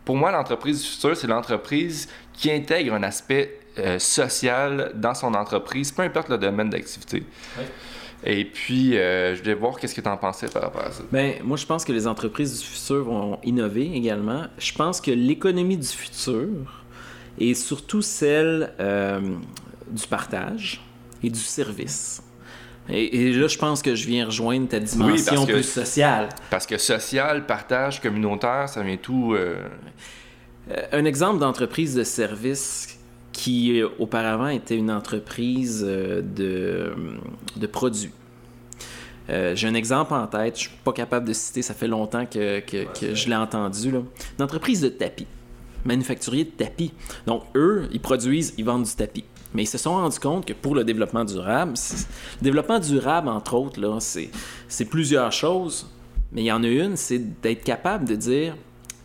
[0.03, 3.61] pour moi, l'entreprise du futur, c'est l'entreprise qui intègre un aspect
[3.97, 7.23] social dans son entreprise, peu importe le domaine d'activité.
[8.23, 11.03] Et puis, euh, je voulais voir qu'est-ce que tu en pensais par rapport à ça.
[11.11, 14.43] Ben, moi, je pense que les entreprises du futur vont innover également.
[14.57, 16.83] Je pense que l'économie du futur
[17.37, 19.21] et surtout celle euh,
[19.89, 20.81] du partage
[21.23, 22.21] et du service.
[22.91, 26.29] Et, là, je pense que je viens rejoindre ta dimension plus sociale.
[26.49, 29.35] Parce que social, partage, communautaire, ça vient tout.
[29.35, 29.67] Euh,
[30.91, 32.98] un exemple d'entreprise de service
[33.31, 36.93] qui auparavant était une entreprise de,
[37.55, 38.11] de produits.
[39.29, 42.25] Euh, j'ai un exemple en tête, je suis pas capable de citer, ça fait longtemps
[42.25, 42.63] que,
[43.13, 43.89] je l'ai entendu.
[43.89, 45.27] Une entreprise de tapis,
[45.85, 46.91] manufacturier de tapis.
[47.27, 49.25] Donc, eux, ils produisent, ils vendent du tapis.
[49.53, 53.55] Mais ils se sont rendus compte que pour le développement durable, le développement durable, entre
[53.55, 55.87] autres, là, c'est plusieurs choses.
[56.31, 58.55] Mais il y en a une, c'est d'être capable de dire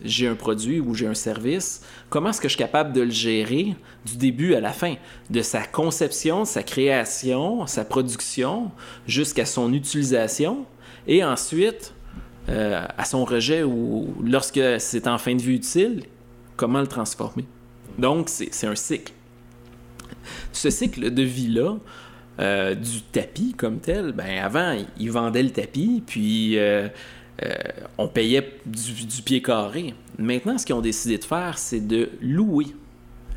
[0.04, 3.10] j'ai un produit ou j'ai un service, comment est-ce que je suis capable de le
[3.10, 4.94] gérer du début à la fin,
[5.30, 8.70] de sa conception, sa création, sa production,
[9.06, 10.66] jusqu'à son utilisation,
[11.06, 11.94] et ensuite
[12.48, 16.02] euh, à son rejet ou lorsque c'est en fin de vie utile,
[16.56, 17.46] comment le transformer?
[17.98, 19.12] Donc, c'est un cycle.
[20.52, 21.76] Ce cycle de vie-là,
[22.40, 26.88] euh, du tapis comme tel, ben avant, ils vendaient le tapis, puis euh,
[27.42, 27.52] euh,
[27.98, 29.94] on payait du, pied carré.
[30.18, 32.66] Maintenant, ce qu'ils ont décidé de faire, c'est de louer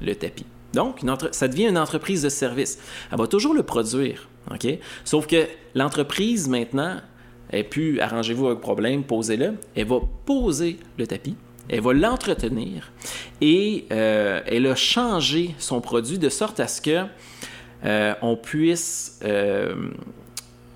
[0.02, 0.46] le tapis.
[0.74, 1.00] Donc,
[1.32, 2.78] ça devient une entreprise de service.
[3.12, 4.68] Elle va toujours le produire, OK?
[5.04, 6.98] Sauf que l'entreprise, maintenant,
[7.50, 11.36] elle pu, arrangez-vous avec problème, posez-le, elle va poser le tapis,
[11.70, 12.92] elle va l'entretenir
[13.42, 17.06] et euh, elle a changé son produit de sorte à ce que
[17.86, 19.20] euh, on puisse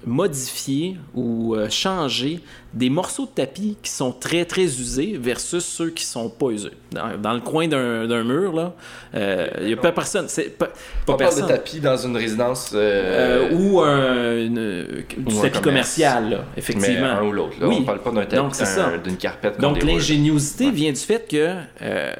[0.05, 2.39] modifier ou euh, changer
[2.73, 6.71] des morceaux de tapis qui sont très très usés versus ceux qui sont pas usés.
[6.91, 8.73] Dans, le coin d'un mur, là,
[9.13, 10.27] il euh, n'y a pas personne.
[10.57, 10.67] Pas,
[11.05, 12.71] pas On parle de tapis dans une résidence.
[12.73, 17.07] Euh, ou un du tapis commercial, là, effectivement.
[17.07, 17.55] un ou l'autre.
[17.61, 17.77] Oui.
[17.79, 18.63] On parle pas d'un tapis,
[19.03, 19.59] d'une carpette.
[19.59, 21.55] Donc l'ingéniosité vient du fait que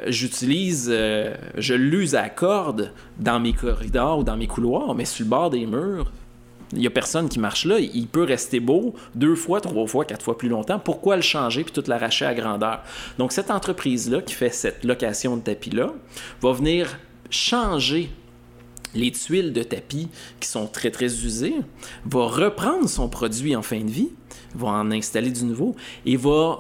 [0.08, 0.90] j'utilise,
[1.58, 5.50] je l'use à corde dans mes corridors ou dans mes couloirs, mais sur le bord
[5.50, 6.12] des murs,
[6.74, 7.80] il n'y a personne qui marche là.
[7.80, 10.80] Il peut rester beau deux fois, trois fois, quatre fois plus longtemps.
[10.80, 12.82] Pourquoi le changer puis tout l'arracher à grandeur?
[13.18, 15.94] Donc, cette entreprise-là qui fait cette location de tapis-là
[16.42, 16.98] va venir
[17.30, 18.10] changer
[18.94, 21.56] les tuiles de tapis qui sont très très usées,
[22.06, 24.10] va reprendre son produit en fin de vie,
[24.54, 26.60] va en installer du nouveau et va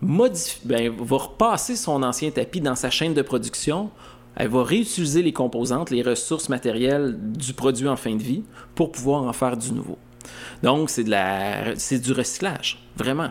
[0.00, 3.90] modifier, ben, va repasser son ancien tapis dans sa chaîne de production
[4.36, 8.42] elle va réutiliser les composantes, les ressources matérielles du produit en fin de vie
[8.74, 9.98] pour pouvoir en faire du nouveau.
[10.62, 13.30] Donc, c'est, de la, c'est du recyclage, vraiment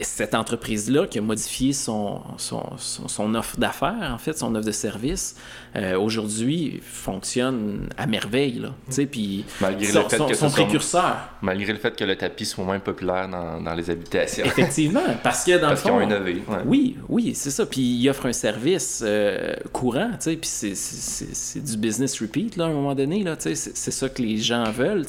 [0.00, 5.36] cette entreprise-là qui a modifié son, son, offre d'affaires, en fait, son offre de service,
[5.76, 8.60] euh, aujourd'hui fonctionne à merveille.
[8.60, 8.74] Là,
[9.10, 11.16] puis malgré son, le fait que son précurseur.
[11.42, 14.44] malgré le fait que le tapis soit moins populaire dans, dans les habitations.
[14.44, 15.98] Effectivement, parce que dans parce le fond...
[15.98, 16.42] Qu'ils ont innové.
[16.64, 17.66] Oui, oui, c'est ça.
[17.66, 22.72] Puis il offre un service euh, courant, puis c'est, du business repeat, là, à un
[22.72, 23.24] moment donné.
[23.38, 23.54] C'est
[23.90, 25.04] ça que les gens veulent.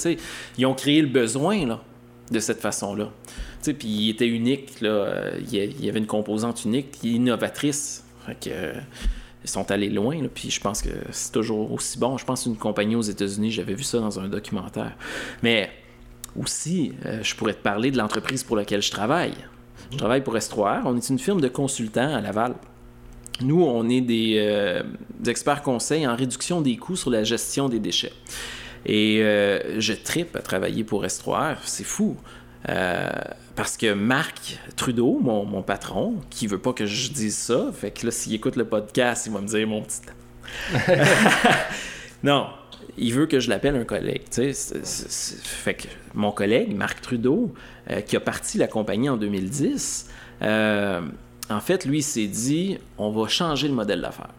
[0.57, 1.81] Ils ont créé le besoin là,
[2.31, 3.09] de cette façon-là.
[3.63, 5.31] Puis il était unique, là.
[5.39, 8.03] Il y avait une composante unique, innovatrice.
[8.41, 8.73] que,
[9.43, 12.17] ils sont allés loin, puis je pense que c'est toujours aussi bon.
[12.17, 14.95] Je pense une compagnie aux États-Unis, j'avais vu ça dans un documentaire.
[15.43, 15.69] Mais
[16.37, 19.33] aussi, euh, je pourrais te parler de l'entreprise pour laquelle je travaille.
[19.91, 20.83] Je travaille pour Estroir.
[20.85, 22.55] On est une firme de consultants à Laval.
[23.41, 24.83] Nous, on est des, euh,
[25.25, 28.13] experts conseils en réduction des coûts sur la gestion des déchets.
[28.85, 31.57] Et euh, je tripe à travailler pour Estroir.
[31.63, 32.17] C'est fou.
[32.67, 33.09] Euh,
[33.55, 38.05] parce que Marc Trudeau, mon, patron, qui veut pas que je dise ça, fait que
[38.05, 40.01] là, s'il écoute le podcast, il va me dire mon petit.
[42.23, 42.47] non,
[42.97, 44.23] il veut que je l'appelle un collègue.
[44.33, 47.53] Fait que mon collègue, Marc Trudeau,
[47.89, 50.09] euh, qui a parti la compagnie en 2010,
[50.41, 51.01] euh,
[51.49, 54.33] en fait, lui, il s'est dit on va changer le modèle d'affaires.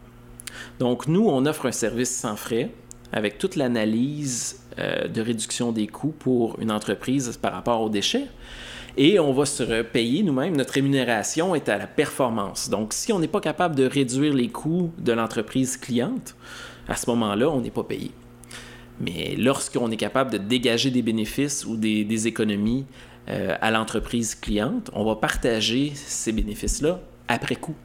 [0.79, 2.71] Donc, nous, on offre un service sans frais
[3.11, 8.27] avec toute l'analyse euh, de réduction des coûts pour une entreprise par rapport aux déchets.
[8.97, 10.55] Et on va se payer nous-mêmes.
[10.55, 12.69] Notre rémunération est à la performance.
[12.69, 16.35] Donc, si on n'est pas capable de réduire les coûts de l'entreprise cliente,
[16.87, 18.11] à ce moment-là, on n'est pas payé.
[18.99, 22.85] Mais lorsqu'on est capable de dégager des bénéfices ou des, économies
[23.29, 27.75] euh, à l'entreprise cliente, on va partager ces bénéfices-là après coup.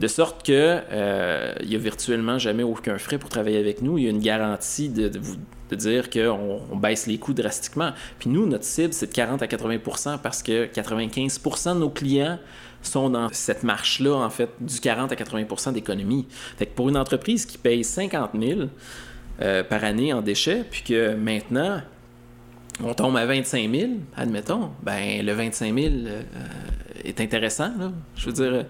[0.00, 3.98] De sorte que euh, n'y a virtuellement jamais aucun frais pour travailler avec nous.
[3.98, 7.92] Il y a une garantie de, de, dire qu'on on baisse les coûts drastiquement.
[8.18, 12.38] Puis nous, notre cible, c'est de 40 à 80% parce que 95% de nos clients
[12.80, 16.26] sont dans cette marche-là, en fait, du 40 à 80% d'économie.
[16.56, 18.60] Fait que pour une entreprise qui paye 50 000
[19.42, 21.82] euh, par année en déchets, puis que maintenant,
[22.82, 26.22] on tombe à 25 000, admettons, ben le 25 000 euh,
[27.04, 27.70] est intéressant.
[27.78, 27.92] Là.
[28.16, 28.64] Je veux dire,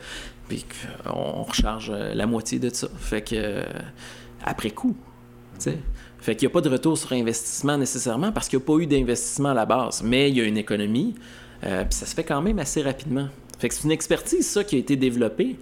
[0.51, 0.67] puis
[1.07, 2.89] on recharge la moitié de ça.
[2.99, 3.63] Fait que,
[4.45, 4.97] après coup,
[5.55, 5.79] tu sais.
[6.19, 8.83] Fait qu'il n'y a pas de retour sur investissement nécessairement parce qu'il n'y a pas
[8.83, 11.15] eu d'investissement à la base, mais il y a une économie,
[11.63, 13.29] puis ça se fait quand même assez rapidement.
[13.59, 15.57] Fait que c'est une expertise, ça, qui a été développée,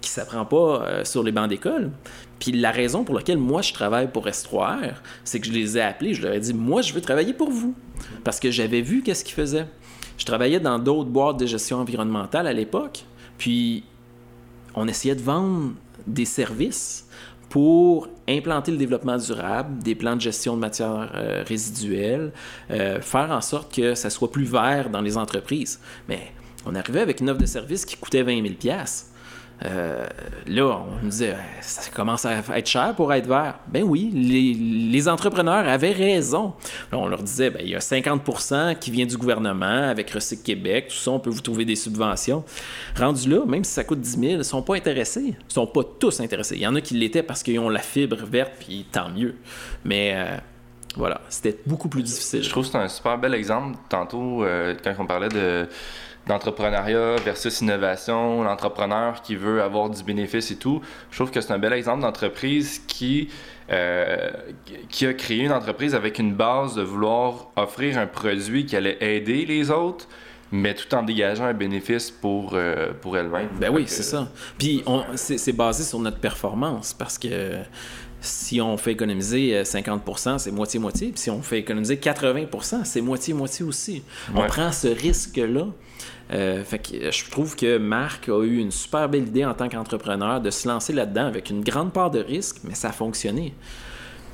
[0.00, 1.90] qui ne s'apprend pas sur les bancs d'école.
[2.38, 5.80] Puis la raison pour laquelle moi je travaille pour S3R, c'est que je les ai
[5.80, 7.74] appelés, je leur ai dit moi je veux travailler pour vous
[8.22, 9.66] parce que j'avais vu qu'est-ce qu'ils faisaient.
[10.16, 13.04] Je travaillais dans d'autres boîtes de gestion environnementale à l'époque,
[13.38, 13.82] puis
[14.74, 15.72] on essayait de vendre
[16.06, 17.06] des services
[17.48, 22.32] pour implanter le développement durable, des plans de gestion de matières euh, résiduelles,
[22.70, 25.78] euh, faire en sorte que ça soit plus vert dans les entreprises.
[26.08, 26.32] Mais
[26.66, 28.54] on arrivait avec une offre de service qui coûtait 20 000
[29.64, 30.06] euh,
[30.46, 33.58] là, on nous disait, ça commence à être cher pour être vert.
[33.68, 36.54] Ben oui, les, entrepreneurs avaient raison.
[36.92, 40.88] on leur disait, ben, il y a 50% qui vient du gouvernement avec Recyc Québec,
[40.88, 42.44] tout ça, on peut vous trouver des subventions.
[42.98, 45.34] Rendu là, même si ça coûte 10 000, ils ne sont pas intéressés.
[45.38, 46.56] Ils sont pas tous intéressés.
[46.56, 49.36] Il y en a qui l'étaient parce qu'ils ont la fibre verte, puis tant mieux.
[49.84, 50.36] Mais euh,
[50.96, 52.42] voilà, c'était beaucoup plus difficile.
[52.42, 53.76] Je trouve que c'est un super bel exemple.
[53.88, 55.68] Tantôt, euh, quand on parlait de
[56.26, 60.80] d'entrepreneuriat versus innovation, l'entrepreneur qui veut avoir du bénéfice et tout.
[61.10, 63.28] Je trouve que c'est un bel exemple d'entreprise qui,
[63.70, 64.30] euh,
[64.88, 68.98] qui a créé une entreprise avec une base de vouloir offrir un produit qui allait
[69.00, 70.08] aider les autres,
[70.54, 73.48] mais tout en dégageant un bénéfice pour, euh, pour elle-même.
[73.60, 74.28] Ben oui, c'est ça.
[74.56, 74.84] Puis
[75.16, 77.56] c'est basé sur notre performance parce que
[78.20, 81.08] si on fait économiser 50%, euh, c'est moitié-moitié.
[81.08, 84.04] Puis si on fait économiser 80%, c'est moitié-moitié aussi.
[84.32, 85.66] On prend ce risque-là
[86.32, 89.68] euh, fait que je trouve que Marc a eu une super belle idée en tant
[89.68, 93.54] qu'entrepreneur de se lancer là-dedans avec une grande part de risque, mais ça a fonctionné.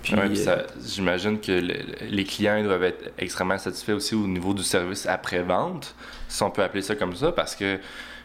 [0.02, 5.06] Puis, euh, j'imagine que les clients doivent être extrêmement satisfaits aussi au niveau du service
[5.06, 5.94] après-vente,
[6.28, 7.78] si on peut appeler ça comme ça, parce que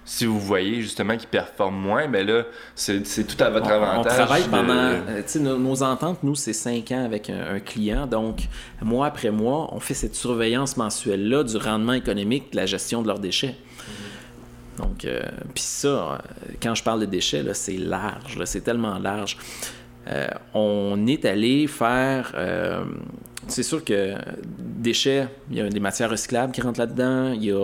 [0.05, 2.43] si vous voyez justement qu'ils performent moins, ben là,
[2.75, 4.13] c'est tout à votre avantage.
[4.13, 4.73] On travaille pendant.
[4.73, 8.05] Euh, tu sais, nos, ententes, nous, c'est cinq ans avec un, client.
[8.05, 8.47] Donc,
[8.81, 13.07] mois après mois, on fait cette surveillance mensuelle-là du rendement économique de la gestion de
[13.07, 13.55] leurs déchets.
[14.77, 15.21] Donc, euh,
[15.53, 16.21] puis ça,
[16.61, 19.37] quand je parle de déchets, c'est large, c'est tellement large.
[20.53, 22.33] On est allé faire
[23.47, 24.15] c'est sûr que
[24.57, 27.55] déchets, il y a des matières recyclables qui rentrent là-dedans, il y a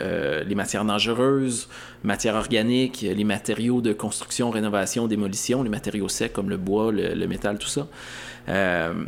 [0.00, 1.68] euh, les matières dangereuses,
[2.02, 7.26] matières organiques, les matériaux de construction, rénovation, démolition, les matériaux secs comme le bois, le,
[7.26, 7.86] métal, tout ça.
[8.48, 9.04] Euh,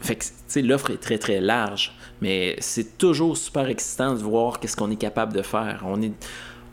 [0.00, 4.76] fait que, l'offre est très, très large, mais c'est toujours super excitant de voir qu'est-ce
[4.76, 5.84] qu'on est capable de faire.
[5.86, 6.12] On est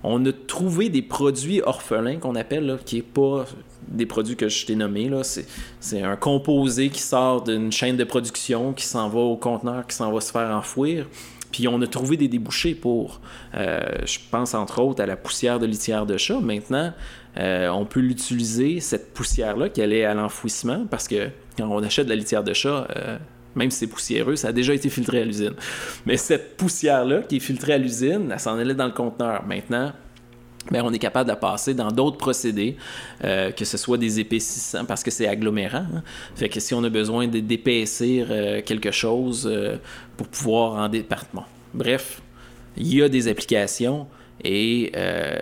[0.03, 3.45] a trouvé des produits orphelins qu'on appelle, qui n'est pas
[3.87, 5.09] des produits que je t'ai nommés.
[5.79, 9.95] C'est un composé qui sort d'une chaîne de production, qui s'en va au conteneur, qui
[9.95, 11.07] s'en va se faire enfouir.
[11.53, 13.21] Puis on a trouvé des débouchés pour,
[13.55, 16.39] euh, je pense entre autres à la poussière de litière de chat.
[16.39, 16.91] Maintenant,
[17.37, 22.05] euh, on peut l'utiliser, cette poussière-là, qui allait à l'enfouissement, parce que quand on achète
[22.05, 23.17] de la litière de chat, euh,
[23.55, 25.53] même si c'est poussiéreux, ça a déjà été filtré à l'usine.
[26.07, 29.45] Mais cette poussière-là qui est filtrée à l'usine, elle s'en allait dans le conteneur.
[29.45, 29.93] Maintenant,
[30.71, 32.77] ben, on est capable de passer dans d'autres procédés,
[33.23, 35.85] euh, que ce soit des épaississants, parce que c'est agglomérant.
[35.93, 36.03] Hein.
[36.35, 39.77] Fait que si on a besoin d'épaissir euh, quelque chose euh,
[40.15, 41.45] pour pouvoir en département.
[41.73, 42.21] Bref,
[42.77, 44.07] il y a des applications
[44.43, 44.91] et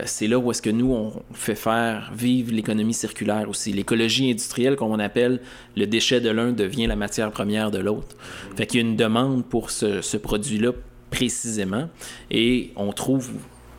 [0.06, 3.74] c'est là où est-ce que nous, on fait faire vivre l'économie circulaire aussi.
[3.74, 5.40] L'écologie industrielle, comme on appelle,
[5.76, 8.16] le déchet de l'un devient la matière première de l'autre.
[8.56, 10.72] Fait qu'il y a une demande pour ce produit-là
[11.10, 11.90] précisément
[12.30, 13.32] et on trouve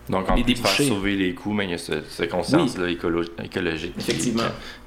[0.08, 3.96] donc, en plus de faire sauver les coûts, mais il y a cette conscience écologique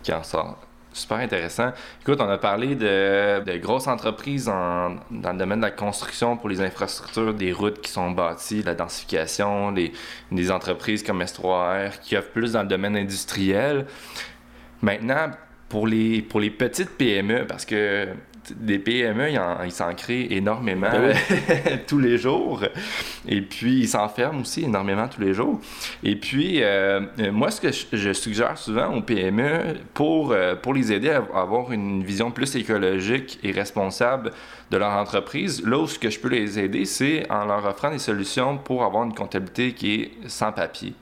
[0.04, 0.60] Qui, en sort.
[0.94, 1.74] Super intéressant.
[2.02, 6.62] Écoute, on a parlé de, grosses entreprises dans le domaine de la construction pour les
[6.62, 9.92] infrastructures, des routes qui sont bâties, la densification, les,
[10.32, 13.88] des entreprises comme S3R qui offrent plus dans le domaine industriel.
[14.82, 15.32] Maintenant,
[15.68, 18.08] pour les, pour les petites PME, parce que
[18.56, 19.32] des PME,
[19.66, 21.16] ils s'en créent énormément ben
[21.88, 22.64] tous les jours.
[23.28, 25.60] Et puis, ils s'enferment aussi énormément tous les jours.
[26.04, 30.92] Et puis, euh, moi, ce que je, suggère souvent aux PME pour, euh, pour les
[30.92, 34.32] aider à avoir une vision plus écologique et responsable
[34.72, 37.92] de leur entreprise, là où ce que je peux les aider, c'est en leur offrant
[37.92, 40.94] des solutions pour avoir une comptabilité qui est sans papier.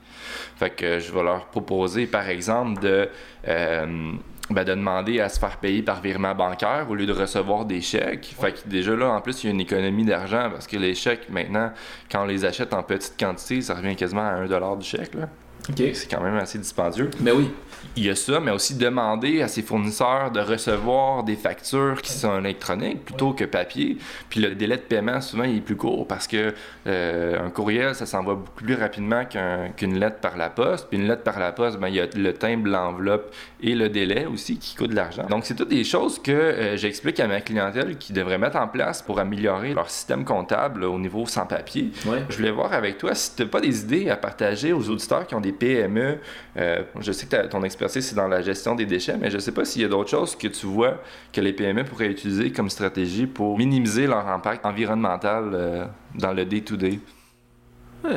[0.55, 3.09] Fait que je vais leur proposer, par exemple, de...
[3.47, 4.13] Euh,
[4.49, 7.81] ben, de demander à se faire payer par virement bancaire au lieu de recevoir des
[7.81, 8.35] chèques.
[8.39, 10.95] Fait que déjà là, en plus, il y a une économie d'argent parce que les
[10.95, 11.71] chèques, maintenant,
[12.11, 15.15] quand on les achète en petite quantité, ça revient quasiment à 1 du chèque.
[15.15, 15.29] Là.
[15.75, 17.09] C'est quand même assez dispendieux.
[17.19, 17.51] Mais ben oui
[17.95, 22.11] il y a ça, mais aussi demander à ses fournisseurs de recevoir des factures qui
[22.11, 23.97] sont électroniques plutôt que papier.
[24.29, 26.53] Puis le délai de paiement, souvent, il est plus court parce que
[26.87, 30.87] euh, un courriel, ça s'envoie beaucoup plus rapidement qu'une lettre par la poste.
[30.89, 33.89] Puis une lettre par la poste, ben, il y a le timbre, l'enveloppe et le
[33.89, 35.25] délai aussi qui coûtent de l'argent.
[35.29, 38.67] Donc, c'est toutes des choses que euh, j'explique à ma clientèle qui devrait mettre en
[38.67, 41.91] place pour améliorer leur système comptable au niveau sans papier.
[42.29, 45.27] Je voulais voir avec toi si tu n'as pas des idées à partager aux auditeurs
[45.27, 46.17] qui ont des PME.
[46.57, 49.41] Euh, je sais que ton expérience c'est dans la gestion des déchets, mais je ne
[49.41, 51.01] sais pas s'il y a d'autres choses que tu vois
[51.31, 55.85] que les PME pourraient utiliser comme stratégie pour minimiser leur impact environnemental euh,
[56.15, 56.99] dans le day-to-day.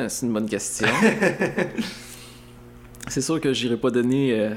[0.07, 0.87] c'est une bonne question.
[3.07, 4.55] c'est sûr que j'irai pas donner euh,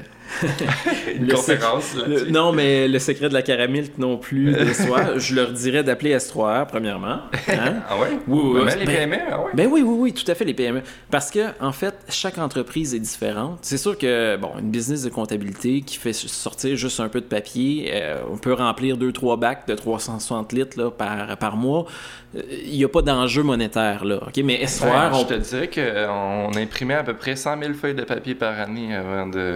[1.15, 1.95] une conférence
[2.29, 5.17] Non, mais le secret de la caramel non plus de soi.
[5.17, 7.19] je leur dirais d'appeler S3R, premièrement.
[7.49, 7.75] Hein?
[7.89, 8.09] ah ouais?
[8.27, 8.61] Oui, oui.
[8.79, 9.51] les ben, PME, ah ouais?
[9.53, 10.81] Ben oui, oui, oui, tout à fait, les PME.
[11.09, 13.59] Parce que, en fait, chaque entreprise est différente.
[13.61, 17.25] C'est sûr que, bon, une business de comptabilité qui fait sortir juste un peu de
[17.25, 21.85] papier, euh, on peut remplir 2-3 bacs de 360 litres là, par, par mois.
[22.33, 24.21] Il n'y a pas d'enjeu monétaire, là.
[24.25, 24.41] OK?
[24.43, 28.03] Mais S3R, ben, Je te dirais qu'on imprimait à peu près 100 000 feuilles de
[28.03, 29.55] papier par année avant de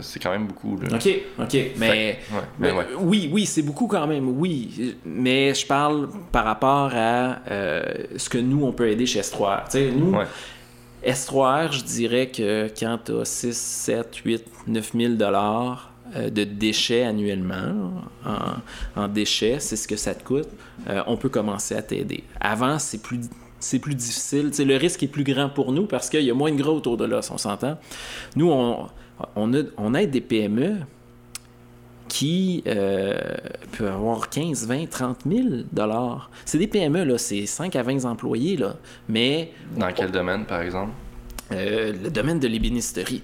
[0.00, 0.74] c'est quand même beaucoup.
[0.74, 1.08] OK,
[1.38, 1.56] OK.
[1.76, 2.18] Mais,
[2.98, 4.96] oui, oui, c'est beaucoup quand même, oui.
[5.04, 7.82] Mais je parle par rapport à euh,
[8.16, 9.70] ce que nous, on peut aider chez S3R.
[9.70, 10.14] sais, nous,
[11.04, 16.44] S3R, je dirais que quand tu as 6, 7, 8, 9 000 dollars euh, de
[16.44, 18.02] déchets annuellement
[18.96, 20.48] en, déchets, c'est ce que ça te coûte,
[20.88, 22.24] euh, on peut commencer à t'aider.
[22.40, 23.20] Avant, c'est plus
[23.58, 24.52] c'est plus difficile.
[24.58, 26.96] le risque est plus grand pour nous parce qu'il y a moins de gros autour
[26.96, 27.78] de là, on s'entend.
[28.36, 28.86] Nous, on,
[29.34, 30.76] on, a, on aide des PME
[32.08, 33.18] qui euh,
[33.76, 36.30] peuvent avoir 15, 20, 30 000 dollars.
[36.44, 38.76] C'est des PME, là, c'est 5 à 20 employés, là,
[39.08, 39.52] mais...
[39.76, 40.92] Dans quel domaine, par exemple?
[41.52, 43.22] Euh, le domaine de l'ébénisterie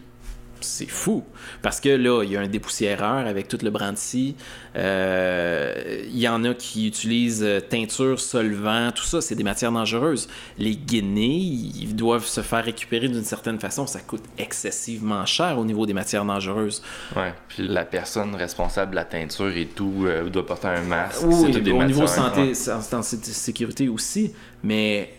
[0.65, 1.25] c'est fou.
[1.63, 4.37] Parce que là, il y a un dépoussiéreur avec tout le brandy.
[4.77, 9.73] Euh, il y en a qui utilisent euh, teinture, solvant, tout ça, c'est des matières
[9.73, 10.29] dangereuses.
[10.59, 13.87] Les guinées, ils doivent se faire récupérer d'une certaine façon.
[13.87, 16.83] Ça coûte excessivement cher au niveau des matières dangereuses.
[17.17, 17.35] Ouais.
[17.49, 21.23] Puis la personne responsable de la teinture et tout euh, doit porter un masque.
[21.25, 24.33] Oui, au niveau santé, sécurité aussi.
[24.63, 25.11] Mais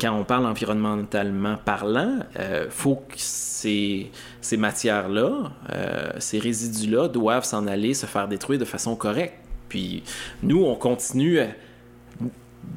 [0.00, 7.44] quand on parle environnementalement parlant, euh, faut que ces, ces matières-là, euh, ces résidus-là doivent
[7.44, 9.34] s'en aller se faire détruire de façon correcte.
[9.68, 10.02] Puis
[10.42, 11.40] nous, on continue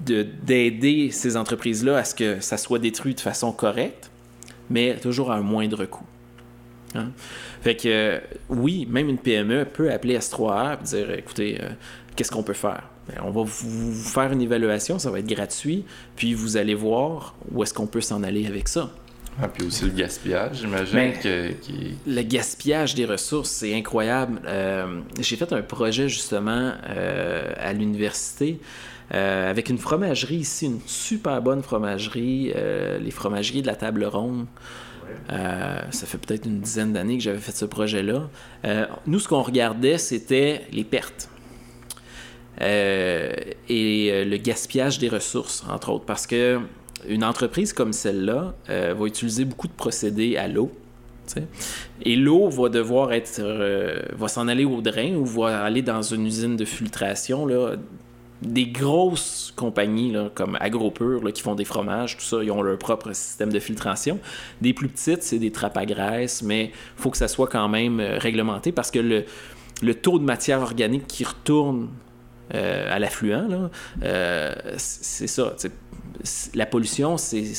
[0.05, 4.11] d'aider ces entreprises-là à ce que ça soit détruit de façon correcte,
[4.69, 6.05] mais toujours à un moindre coût.
[6.95, 7.11] Hein?
[7.61, 11.69] Fait que oui, même une PME peut appeler S3R et dire écoutez, euh,
[12.15, 12.89] qu'est-ce qu'on peut faire?
[13.07, 15.85] Ben, on va vous faire une évaluation, ça va être gratuit,
[16.15, 18.89] puis vous allez voir où est-ce qu'on peut s'en aller avec ça.
[19.41, 20.95] Ah, puis aussi le gaspillage, j'imagine.
[20.95, 21.51] Ben, que,
[22.07, 24.39] Le gaspillage des ressources, c'est incroyable.
[24.45, 28.59] Euh, j'ai fait un projet justement euh, à l'université
[29.13, 32.53] euh, avec une fromagerie ici, une super bonne fromagerie,
[33.01, 34.45] les fromageries de la Table Ronde.
[35.29, 38.29] ça fait peut-être une dizaine d'années que j'avais fait ce projet-là.
[39.05, 41.29] nous, ce qu'on regardait, c'était les pertes.
[42.61, 43.33] Euh,
[43.69, 46.59] et euh, le gaspillage des ressources, entre autres, parce que
[47.07, 50.71] une entreprise comme celle-là euh, va utiliser beaucoup de procédés à l'eau.
[52.03, 53.41] Et l'eau va devoir être,
[54.15, 57.47] va s'en aller au drain ou va aller dans une usine de filtration.
[57.47, 57.77] Là.
[58.43, 62.77] Des grosses compagnies là, comme AgroPure qui font des fromages, tout ça, ils ont leur
[62.77, 64.19] propre système de filtration.
[64.61, 67.69] Des plus petites, c'est des trappes à graisse, mais il faut que ça soit quand
[67.69, 69.25] même réglementé parce que le,
[69.81, 71.89] le taux de matière organique qui retourne
[72.53, 73.69] à l'affluent,
[74.03, 75.55] euh, c'est ça.
[76.53, 77.53] La pollution, c'est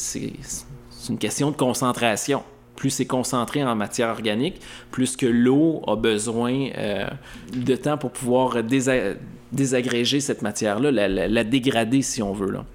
[1.09, 2.43] une question de concentration.
[2.75, 4.61] Plus c'est concentré en matière organique,
[4.91, 7.07] plus que l'eau a besoin euh,
[7.55, 8.63] de temps pour pouvoir
[9.51, 12.51] désagréger cette matière-là, la, la, dégrader si on veut.
[12.51, 12.67] Là.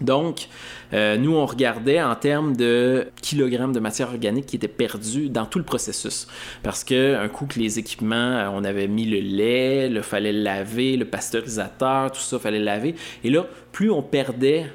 [0.00, 0.48] Donc,
[0.92, 5.46] euh, nous, on regardait en termes de kilogrammes de matière organique qui étaient perdus dans
[5.46, 6.26] tout le processus.
[6.62, 10.42] Parce qu'un coup que les équipements, euh, on avait mis le lait, il fallait le
[10.42, 12.94] laver, le pasteurisateur, tout ça, fallait laver.
[13.24, 14.66] Et là, plus on perdait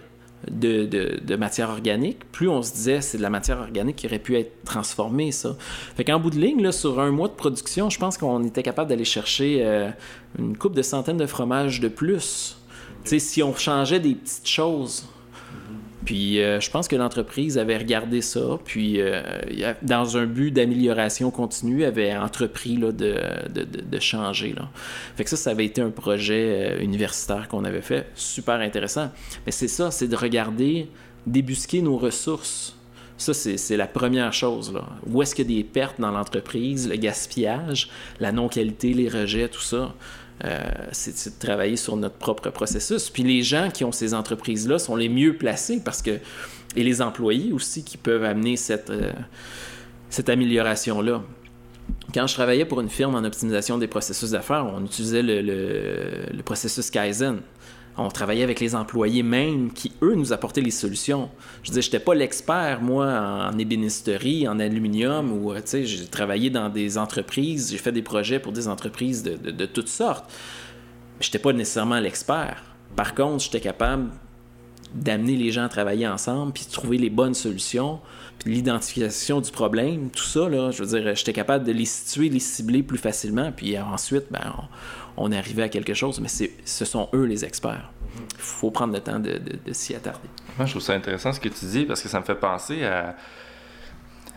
[0.49, 4.37] de, matière organique, plus on se disait c'est de la matière organique qui aurait pu
[4.37, 5.55] être transformée, ça.
[5.95, 8.89] Fait qu'en bout de ligne, sur un mois de production, je pense qu'on était capable
[8.89, 9.89] d'aller chercher euh,
[10.39, 12.57] une coupe de centaines de fromages de plus
[13.03, 15.05] si on changeait des petites choses.
[16.05, 19.21] Puis euh, je pense que l'entreprise avait regardé ça, puis euh,
[19.83, 24.53] dans un but d'amélioration continue, avait entrepris là, de, changer.
[24.53, 24.69] Là.
[25.15, 29.11] Fait que ça, ça avait été un projet euh, universitaire qu'on avait fait, super intéressant.
[29.45, 30.89] Mais c'est ça, c'est de regarder,
[31.27, 32.75] débusquer nos ressources
[33.17, 34.73] Ça, c'est la première chose.
[34.73, 34.83] Là.
[35.07, 37.89] Où est-ce qu'il des pertes dans l'entreprise, le gaspillage,
[38.19, 39.93] la non-qualité, les rejets, tout ça?
[40.43, 40.59] Euh,
[40.91, 43.09] c'est de travailler sur notre propre processus.
[43.09, 46.19] Puis les gens qui ont ces entreprises-là sont les mieux placés parce que,
[46.75, 49.11] et les employés aussi qui peuvent amener cette, euh,
[50.09, 51.21] cette amélioration-là.
[52.13, 56.43] Quand je travaillais pour une firme en optimisation des processus d'affaires, on utilisait le, le
[56.43, 57.41] processus Kaizen
[58.05, 61.29] on travaillait avec les employés même qui, eux, nous apportaient les solutions.
[61.63, 63.07] Je disais, je n'étais pas l'expert, moi,
[63.51, 67.91] en ébénisterie, en aluminium, ou, euh, tu sais, j'ai travaillé dans des entreprises, j'ai fait
[67.91, 70.25] des projets pour des entreprises de, toutes sortes.
[71.19, 72.63] Je n'étais pas nécessairement l'expert.
[72.95, 74.09] Par contre, j'étais capable
[74.93, 77.99] d'amener les gens à travailler ensemble, puis de trouver les bonnes solutions,
[78.39, 82.27] puis l'identification du problème, tout ça, là, je veux dire, j'étais capable de les situer,
[82.27, 84.53] les cibler plus facilement, puis ensuite, ben,
[85.21, 87.91] on est arrivé à quelque chose, mais ce sont eux les experts.
[88.17, 89.39] Il faut prendre le temps de,
[89.71, 90.27] s'y attarder.
[90.57, 92.83] Moi, je trouve ça intéressant ce que tu dis parce que ça me fait penser
[92.83, 93.15] à,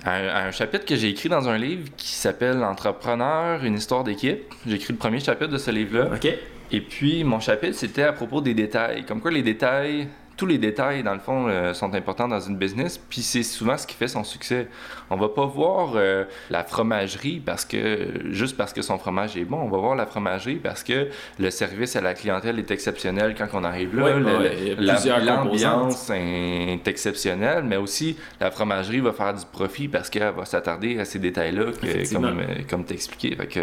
[0.06, 4.42] un, chapitre que j'ai écrit dans un livre qui s'appelle Entrepreneur, une histoire d'équipe.
[4.66, 6.10] J'ai écrit le premier chapitre de ce livre-là.
[6.14, 6.28] OK.
[6.70, 9.04] Et puis, mon chapitre, c'était à propos des détails.
[9.06, 12.56] Comme quoi, les détails tous les détails, dans le fond, euh, sont importants dans une
[12.56, 14.68] business, puis c'est souvent ce qui fait son succès.
[15.10, 19.44] On va pas voir euh, la fromagerie parce que juste parce que son fromage est
[19.44, 21.08] bon, on va voir la fromagerie parce que
[21.38, 24.18] le service à la clientèle est exceptionnel quand on arrive là.
[25.20, 30.98] L'ambiance est exceptionnelle, mais aussi la fromagerie va faire du profit parce qu'elle va s'attarder
[30.98, 31.66] à ces détails-là,
[32.12, 33.36] comme, euh, comme t'expliquais.
[33.36, 33.60] Fait que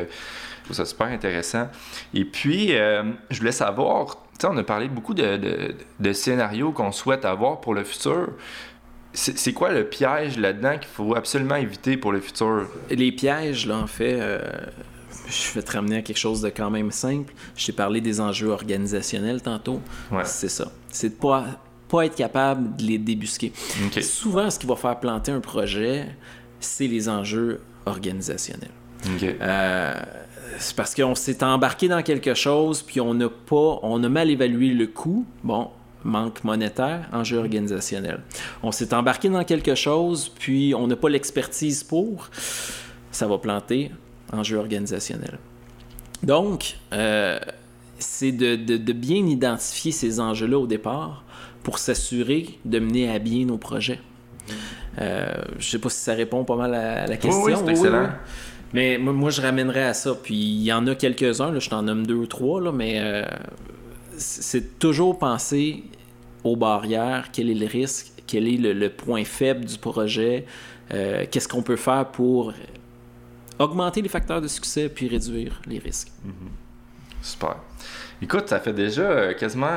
[0.61, 1.67] je trouve ça super intéressant.
[2.13, 4.17] Et puis, je voulais savoir
[4.49, 5.75] on a parlé beaucoup de,
[6.13, 8.29] scénarios qu'on souhaite avoir pour le futur.
[9.13, 12.67] C'est quoi le piège là-dedans qu'il faut absolument éviter pour le futur?
[12.89, 14.39] Les pièges, là, en fait, euh,
[15.27, 17.33] je vais te ramener à quelque chose de quand même simple.
[17.57, 19.81] Je t'ai parlé des enjeux organisationnels tantôt.
[20.23, 20.71] C'est ça.
[20.87, 21.45] C'est de pas,
[21.89, 23.51] pas être capable de les débusquer.
[24.01, 26.07] Souvent, ce qui va faire planter un projet,
[26.61, 28.71] c'est les enjeux organisationnels.
[29.21, 29.93] Euh,
[30.57, 34.29] c'est parce qu'on s'est embarqué dans quelque chose, puis on n'a pas, on a mal
[34.29, 35.25] évalué le coût.
[35.43, 35.69] Bon,
[36.03, 38.19] manque monétaire, enjeu organisationnel.
[38.63, 42.29] On s'est embarqué dans quelque chose, puis on n'a pas l'expertise pour.
[43.11, 43.91] Ça va planter,
[44.31, 45.37] enjeu organisationnel.
[46.23, 47.39] Donc, euh,
[47.99, 51.23] c'est de, bien identifier ces enjeux-là au départ
[51.63, 53.99] pour s'assurer de mener à bien nos projets.
[54.99, 57.43] Euh, je ne sais pas si ça répond pas mal à la question.
[57.43, 58.09] Oui, c'est excellent.
[58.73, 60.15] Mais moi, je ramènerais à ça.
[60.15, 63.25] Puis il y en a quelques-uns, je t'en nomme deux ou trois, là, mais euh,
[64.17, 65.83] c'est toujours penser
[66.43, 70.45] aux barrières, quel est le risque, quel est le, point faible du projet,
[70.93, 72.53] euh, qu'est-ce qu'on peut faire pour
[73.59, 76.11] augmenter les facteurs de succès puis réduire les risques.
[76.25, 76.70] Mm-hmm.
[77.21, 77.55] Super.
[78.23, 79.67] Écoute, ça fait déjà euh, quasiment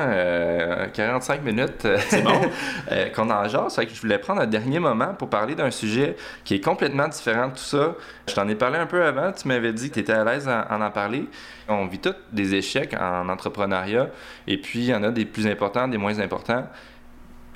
[0.93, 1.85] 45 euh, minutes
[2.91, 3.75] euh, qu'on en jase.
[3.75, 7.47] que je voulais prendre un dernier moment pour parler d'un sujet qui est complètement différent
[7.47, 7.95] de tout ça.
[8.27, 9.31] Je t'en ai parlé un peu avant.
[9.31, 11.27] Tu m'avais dit que tu étais à l'aise en, en, parler.
[11.67, 14.09] On vit tous des échecs en entrepreneuriat.
[14.45, 16.67] Et puis, il y en a des plus importants, des moins importants.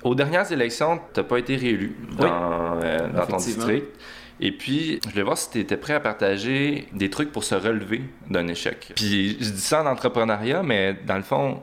[0.02, 2.80] Aux dernières élections, tu n'as pas été réélu dans,
[3.14, 3.86] dans ton district.
[4.40, 7.56] Et puis, je voulais voir si tu étais prêt à partager des trucs pour se
[7.56, 8.94] relever d'un échec.
[8.96, 11.62] Puis, je dis ça en entrepreneuriat, mais dans le fond,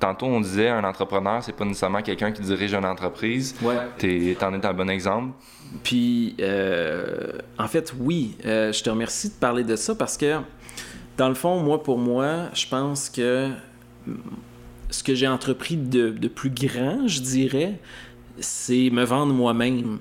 [0.00, 3.54] tantôt on disait un entrepreneur, c'est pas nécessairement quelqu'un qui dirige une entreprise.
[3.62, 4.34] Ouais.
[4.34, 5.32] T'en es un bon exemple.
[5.82, 10.38] Puis, euh, en fait, oui, euh, je te remercie de parler de ça parce que,
[11.16, 13.50] dans le fond, moi, pour moi, je pense que
[14.90, 17.78] ce que j'ai entrepris de, de, plus grand, je dirais,
[18.40, 19.98] c'est me vendre moi-même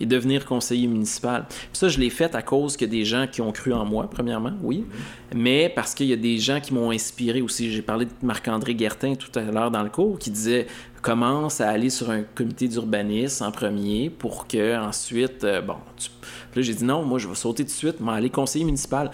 [0.00, 1.46] et devenir conseiller municipal.
[1.72, 4.52] ça, je l'ai fait à cause que des gens qui ont cru en moi, premièrement,
[4.62, 4.84] oui,
[5.34, 7.70] mais parce qu'il y a des gens qui m'ont inspiré aussi.
[7.70, 10.66] J'ai parlé de Marc-André Guertin tout à l'heure dans le cours qui disait
[11.04, 16.08] commence à aller sur un comité d'urbanisme en premier pour que ensuite, euh, bon, tu...
[16.56, 19.10] là j'ai dit non, moi je vais sauter tout de suite, mais aller conseiller municipal.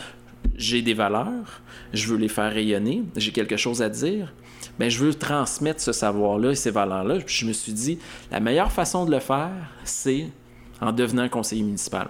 [0.57, 1.61] J'ai des valeurs,
[1.93, 4.33] je veux les faire rayonner, j'ai quelque chose à dire.
[4.79, 7.19] Ben, je veux transmettre ce savoir-là et ces valeurs-là.
[7.27, 7.99] je me suis dit,
[8.31, 9.51] la meilleure façon de le faire,
[9.85, 10.27] c'est
[10.81, 12.09] en devenant conseiller municipal.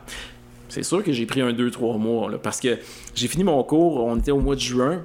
[0.68, 2.78] C'est sûr que j'ai pris un 2-3 mois, parce que
[3.14, 5.02] j'ai fini mon cours, on était au mois de juin,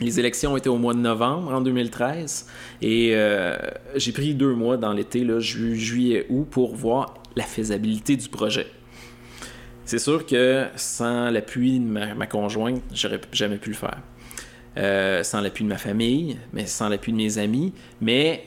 [0.00, 2.46] les élections étaient au mois de novembre en 2013,
[2.82, 3.56] et euh,
[3.94, 8.66] j'ai pris deux mois dans l'été, ju juillet, août, pour voir la faisabilité du projet.
[9.84, 13.98] C'est sûr que sans l'appui de ma, conjointe, j'aurais jamais pu le faire.
[14.76, 18.44] Euh, sans l'appui de ma famille, mais sans l'appui de mes amis, mais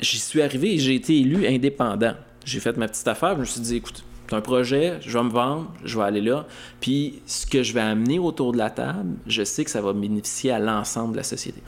[0.00, 2.14] j'y suis arrivé et j'ai été élu indépendant
[2.44, 3.34] j'ai fait ma petite affaire.
[3.34, 6.20] Je me suis dit, écoute, c'est un projet, je vais me vendre, je vais aller
[6.20, 6.46] là.
[6.80, 9.92] Puis ce que je vais amener autour de la table, je sais que ça va
[9.92, 11.60] bénéficier à l'ensemble de la société.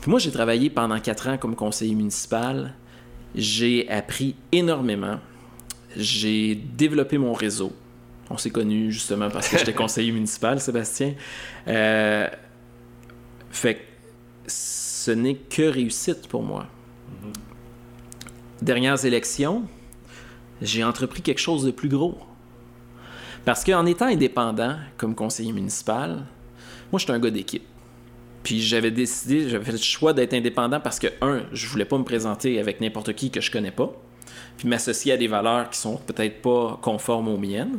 [0.00, 2.74] Puis moi, j'ai travaillé pendant quatre ans comme conseiller municipal.
[3.34, 5.18] J'ai appris énormément.
[5.96, 7.72] j'ai développé mon réseau.
[8.30, 11.14] On s'est connus justement parce que j'étais conseiller municipal, Sébastien.
[11.66, 12.28] Euh,
[13.50, 13.80] fait que
[14.46, 16.66] ce n'est que réussite pour moi.
[18.62, 19.64] Dernières élections,
[20.62, 22.18] j'ai entrepris quelque chose de plus gros.
[23.44, 26.24] Parce qu'en étant indépendant comme conseiller municipal,
[26.92, 27.64] moi, j'étais un gars d'équipe.
[28.42, 31.98] Puis j'avais décidé, j'avais fait le choix d'être indépendant parce que, un, je voulais pas
[31.98, 33.92] me présenter avec n'importe qui que je connais pas,
[34.56, 37.78] puis m'associer à des valeurs qui sont peut-être pas conformes aux miennes.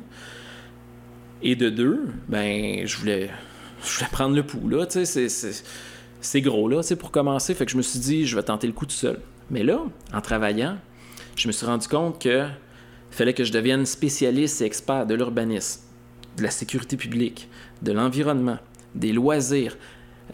[1.41, 3.29] Et de deux, ben, je voulais,
[3.83, 5.29] je voulais prendre le pouls, tu sais,
[6.21, 7.53] c'est gros, là, tu pour commencer.
[7.53, 9.19] Fait que je me suis dit, je vais tenter le coup tout seul.
[9.49, 9.79] Mais là,
[10.13, 10.77] en travaillant,
[11.35, 12.47] je me suis rendu compte que
[13.19, 15.81] fallait que je devienne spécialiste et expert de l'urbanisme,
[16.37, 17.49] de la sécurité publique,
[17.81, 18.59] de l'environnement,
[18.95, 19.77] des loisirs,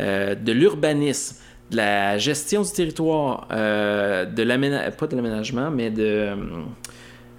[0.02, 1.38] euh, de l'urbanisme,
[1.72, 6.38] de la gestion du territoire, euh, de pas de l'aménagement, mais de,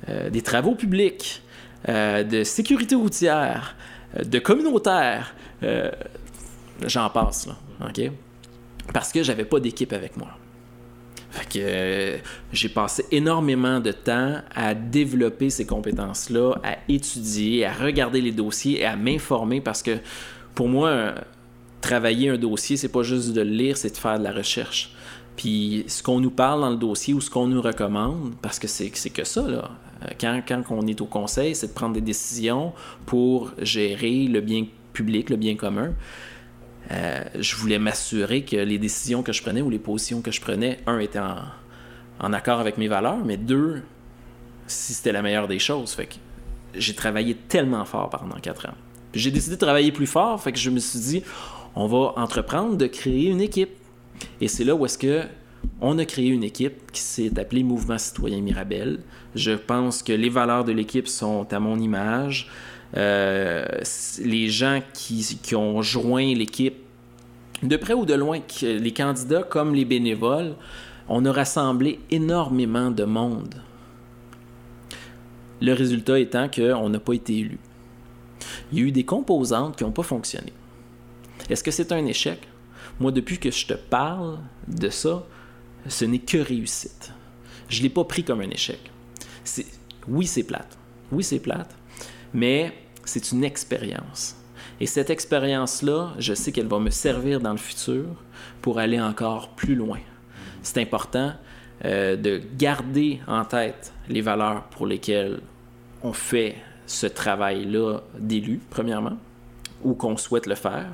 [0.09, 1.43] euh, des travaux publics,
[1.87, 3.77] de sécurité routière,
[4.21, 5.37] de communautaire,
[6.85, 7.49] j'en passe,
[7.81, 8.11] OK?
[8.93, 10.31] Parce que j'avais pas d'équipe avec moi.
[11.53, 12.17] Que
[12.53, 18.81] j'ai passé énormément de temps à développer ces compétences-là, à étudier, à regarder les dossiers
[18.81, 19.99] et à m'informer parce que
[20.55, 21.15] pour moi,
[21.81, 24.91] travailler un dossier, c'est pas juste de le lire, c'est de faire de la recherche.
[25.37, 28.67] Puis ce qu'on nous parle dans le dossier ou ce qu'on nous recommande, parce que
[28.67, 29.71] c'est que ça, là.
[30.21, 32.73] Quand, quand on est au conseil, c'est de prendre des décisions
[33.07, 35.93] pour gérer le bien public, le bien commun.
[36.91, 40.41] Euh, je voulais m'assurer que les décisions que je prenais ou les positions que je
[40.41, 41.39] prenais, un, étaient en,
[42.21, 43.83] en accord avec mes valeurs, mais deux,
[44.67, 45.93] si c'était la meilleure des choses.
[45.93, 46.15] Fait que
[46.75, 48.75] j'ai travaillé tellement fort pendant quatre ans.
[49.15, 51.23] J'ai décidé de travailler plus fort, fait que je me suis dit,
[51.75, 53.71] on va entreprendre de créer une équipe.
[54.41, 55.25] Et c'est là où est-ce que
[55.81, 59.01] on a créé une équipe qui s'est appelée Mouvement Citoyen Mirabel.
[59.35, 62.49] Je pense que les valeurs de l'équipe sont à mon image.
[62.97, 63.65] Euh,
[64.21, 66.77] les gens qui, ont joint l'équipe,
[67.63, 70.55] de près ou de loin, les candidats comme les bénévoles,
[71.09, 73.63] on a rassemblé énormément de monde.
[75.61, 77.59] Le résultat étant qu'on n'a pas été élu.
[78.73, 80.53] Il y a eu des composantes qui n'ont pas fonctionné.
[81.49, 82.41] Est-ce que c'est un échec?
[82.99, 84.39] Moi, depuis que je te parle
[84.69, 85.25] de ça,
[85.89, 87.13] ce n'est que réussite.
[87.69, 88.81] Je ne l'ai pas pris comme un échec.
[90.09, 90.77] Oui, c'est plate.
[91.13, 91.75] Oui, c'est plate.
[92.35, 92.73] Mais
[93.07, 94.37] c'est une expérience.
[94.81, 98.05] Et cette expérience-là, je sais qu'elle va me servir dans le futur
[98.61, 100.01] pour aller encore plus loin.
[100.63, 101.33] C'est important
[101.85, 105.41] euh, de garder en tête les valeurs pour lesquelles
[106.03, 109.17] on fait ce travail-là d'élu, premièrement,
[109.83, 110.87] ou qu'on souhaite le faire.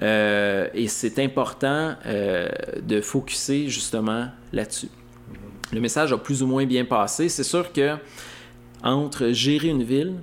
[0.00, 2.48] Euh, et c'est important euh,
[2.82, 4.88] de focuser justement là-dessus.
[5.72, 7.28] Le message a plus ou moins bien passé.
[7.28, 7.96] C'est sûr que
[8.82, 10.14] entre gérer une ville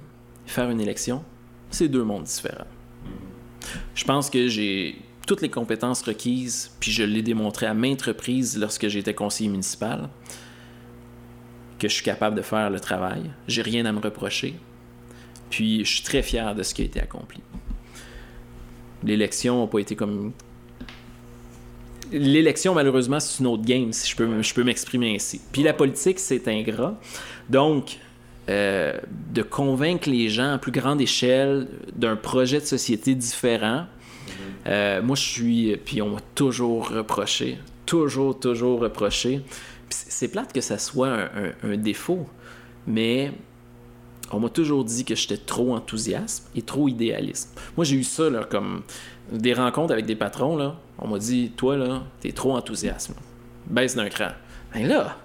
[0.50, 1.24] faire une élection,
[1.70, 2.68] c'est deux mondes différents.
[3.95, 4.97] Je pense que j'ai
[5.28, 10.10] toutes les compétences requises, puis je l'ai démontré à maintes reprises lorsque j'étais conseiller municipal,
[11.78, 13.30] que je suis capable de faire le travail.
[13.47, 14.56] J'ai rien à me reprocher.
[15.50, 17.41] Puis je suis très fier de ce qui a été accompli.
[19.04, 20.34] L'élection n'a pas été comme.
[22.12, 25.39] L'élection, malheureusement, c'est une autre game, si je peux, je peux m'exprimer ainsi.
[25.52, 27.00] Puis la politique, c'est ingrat.
[27.50, 28.00] Donc,
[28.50, 28.97] euh,
[29.32, 33.86] de convaincre les gens à plus grande échelle d'un projet de société différent,
[34.68, 35.78] euh, moi, je suis.
[35.78, 39.41] Puis on m'a toujours reproché, toujours, toujours reproché.
[39.89, 42.28] c'est plate que ça soit un, un défaut,
[42.88, 43.32] mais
[44.32, 47.60] on m'a toujours dit que j'étais trop enthousiaste et trop idéaliste.
[47.78, 48.84] Moi, j'ai eu ça, là, comme
[49.32, 50.76] des rencontres avec des patrons, là.
[50.97, 53.12] On m'a dit, toi, là, t'es trop enthousiaste.
[53.68, 54.32] Baisse d'un cran.
[54.74, 55.17] Ben là,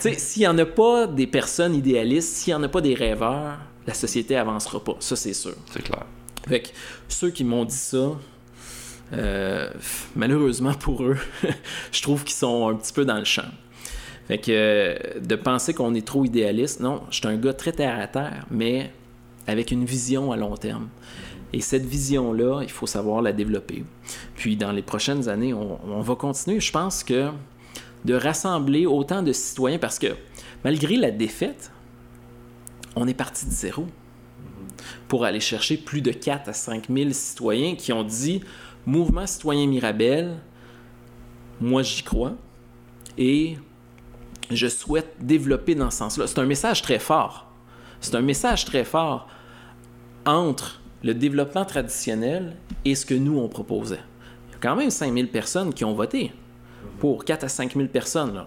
[0.00, 2.80] tu sais, s'il n'y en a pas des personnes idéalistes, s'il n'y en a pas
[2.80, 4.96] des rêveurs, la société avancera pas.
[5.00, 5.54] Ça, c'est sûr.
[5.70, 6.04] C'est clair.
[6.48, 6.68] Fait que
[7.08, 8.12] ceux qui m'ont dit ça,
[9.12, 9.70] euh,
[10.14, 11.18] malheureusement pour eux,
[11.92, 13.50] je trouve qu'ils sont un petit peu dans le champ.
[14.28, 17.72] Fait que euh, de penser qu'on est trop idéaliste, non, je suis un gars très
[17.72, 18.92] terre à terre, mais
[19.46, 20.88] avec une vision à long terme.
[21.52, 23.84] Et cette vision-là, il faut savoir la développer.
[24.34, 26.58] Puis dans les prochaines années, on, va continuer.
[26.60, 27.30] Je pense que
[28.06, 30.14] de rassembler autant de citoyens, parce que
[30.64, 31.72] malgré la défaite,
[32.94, 33.86] on est parti de zéro
[35.08, 38.42] pour aller chercher plus de 4 à 5 000 citoyens qui ont dit
[38.86, 40.38] Mouvement citoyen Mirabel,
[41.60, 42.34] moi j'y crois,
[43.18, 43.56] et
[44.50, 46.28] je souhaite développer dans ce sens-là.
[46.28, 47.50] C'est un message très fort.
[48.00, 49.26] C'est un message très fort
[50.24, 54.00] entre le développement traditionnel et ce que nous, on proposait.
[54.48, 56.32] Il y a quand même 5000 personnes qui ont voté
[56.98, 58.44] pour 4 à 5000 personnes.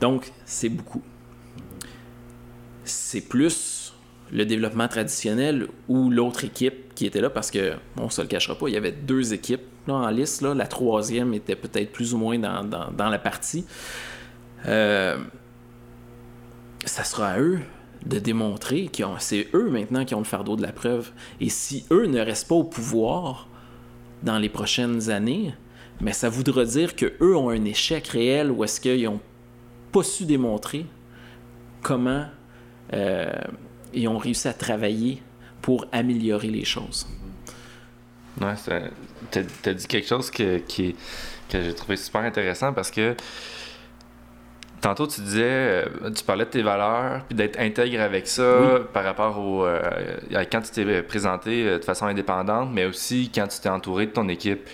[0.00, 1.02] Donc, c'est beaucoup.
[2.84, 3.92] c'est plus
[4.32, 8.56] le développement traditionnel ou l'autre équipe qui était là parce que, on se le cachera
[8.56, 10.42] pas, il y avait deux équipes en liste.
[10.42, 13.64] La troisième était peut-être plus ou moins dans, dans, la partie.
[14.66, 15.18] Euh,
[16.84, 17.60] ça sera à eux
[18.06, 21.10] de démontrer que c'est eux maintenant qui ont le fardeau de la preuve.
[21.40, 23.48] Et si eux ne restent pas au pouvoir
[24.22, 25.54] dans les prochaines années,
[26.00, 29.20] mais ça voudra dire que eux ont un échec réel ou est-ce qu'ils n'ont
[29.92, 30.86] pas su démontrer
[31.82, 32.26] comment
[32.92, 33.30] euh,
[33.92, 35.22] ils ont réussi à travailler
[35.62, 37.06] pour améliorer les choses.
[38.40, 38.54] Ouais,
[39.30, 40.96] tu as, dit quelque chose que, qui,
[41.48, 43.14] que j'ai trouvé super intéressant parce que
[44.80, 49.04] tantôt tu disais, euh, tu parlais de tes valeurs, puis d'être intègre avec ça par
[49.04, 49.66] rapport au.
[49.66, 49.82] Euh,
[50.50, 54.28] quand tu t'es présenté de façon indépendante, mais aussi quand tu t'es entouré de ton
[54.28, 54.66] équipe.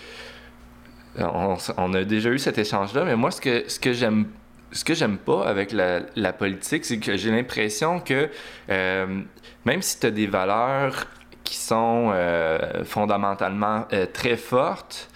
[1.18, 4.26] On, on, a déjà eu cet échange-là, mais moi, ce que, ce que j'aime
[4.72, 8.28] ce que j'aime pas avec la, politique, c'est que j'ai l'impression que
[8.70, 9.22] euh,
[9.64, 11.06] même si tu as des valeurs
[11.44, 15.08] qui sont euh, fondamentalement euh, très fortes,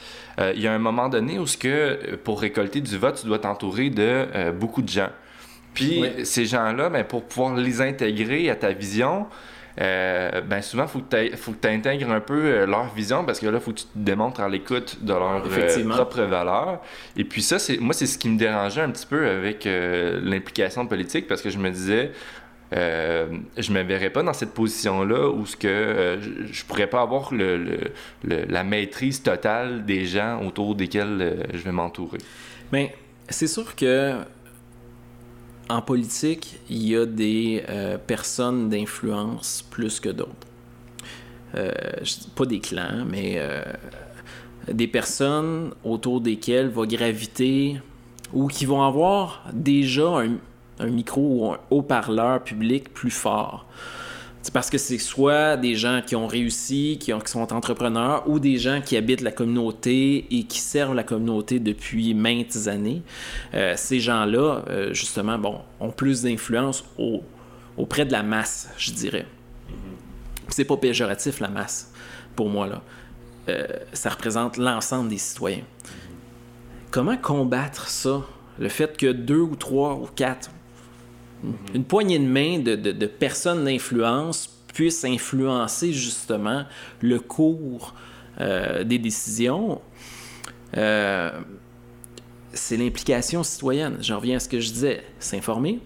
[0.54, 3.40] il y a un moment donné où ce que pour récolter du vote, tu dois
[3.40, 5.10] t'entourer de beaucoup de gens.
[5.74, 9.26] Puis ces gens-là, ben, pour pouvoir les intégrer à ta vision,
[9.80, 13.46] euh, ben souvent, il faut que tu intègres un peu euh, leur vision parce que
[13.46, 16.82] là, il faut que tu te démontres à l'écoute de leurs euh, propres valeurs.
[17.16, 20.86] Et puis ça, c'est moi, c'est ce qui me dérangeait un petit peu avec l'implication
[20.86, 22.12] politique parce que je me disais,
[22.72, 26.18] je me verrais pas dans cette position-là où ce que
[26.50, 27.78] je, pourrais pas avoir le,
[28.24, 32.18] la maîtrise totale des gens autour desquels je vais m'entourer.
[32.72, 32.94] Mais ben,
[33.30, 34.16] c'est sûr que
[35.70, 40.46] en politique, il y a des euh, personnes d'influence plus que d'autres.
[41.54, 41.72] Euh,
[42.34, 43.62] pas des clans, mais euh,
[44.70, 47.80] des personnes autour desquelles va graviter
[48.32, 50.36] ou qui vont avoir déjà un,
[50.80, 53.66] un micro ou un haut-parleur public plus fort.
[54.42, 58.56] C'est parce que c'est soit des gens qui ont réussi, qui, sont entrepreneurs, ou des
[58.56, 63.02] gens qui habitent la communauté et qui servent la communauté depuis maintes années.
[63.52, 66.84] Euh, ces gens-là, euh, justement, bon, ont plus d'influence
[67.76, 69.26] auprès de la masse, je dirais.
[70.48, 71.92] C'est pas péjoratif, la masse,
[72.34, 72.82] pour moi, là.
[73.48, 75.64] Euh, ça représente l'ensemble des citoyens.
[76.90, 78.22] Comment combattre ça?
[78.58, 80.50] Le fait que deux ou trois ou quatre.
[81.74, 86.64] Une poignée de main de, personnes d'influence puisse influencer justement
[87.00, 87.94] le cours
[88.40, 89.80] euh, des décisions.
[90.76, 91.30] Euh,
[92.52, 93.98] c'est l'implication citoyenne.
[94.00, 95.02] J'en reviens à ce que je disais.
[95.18, 95.80] S'informer,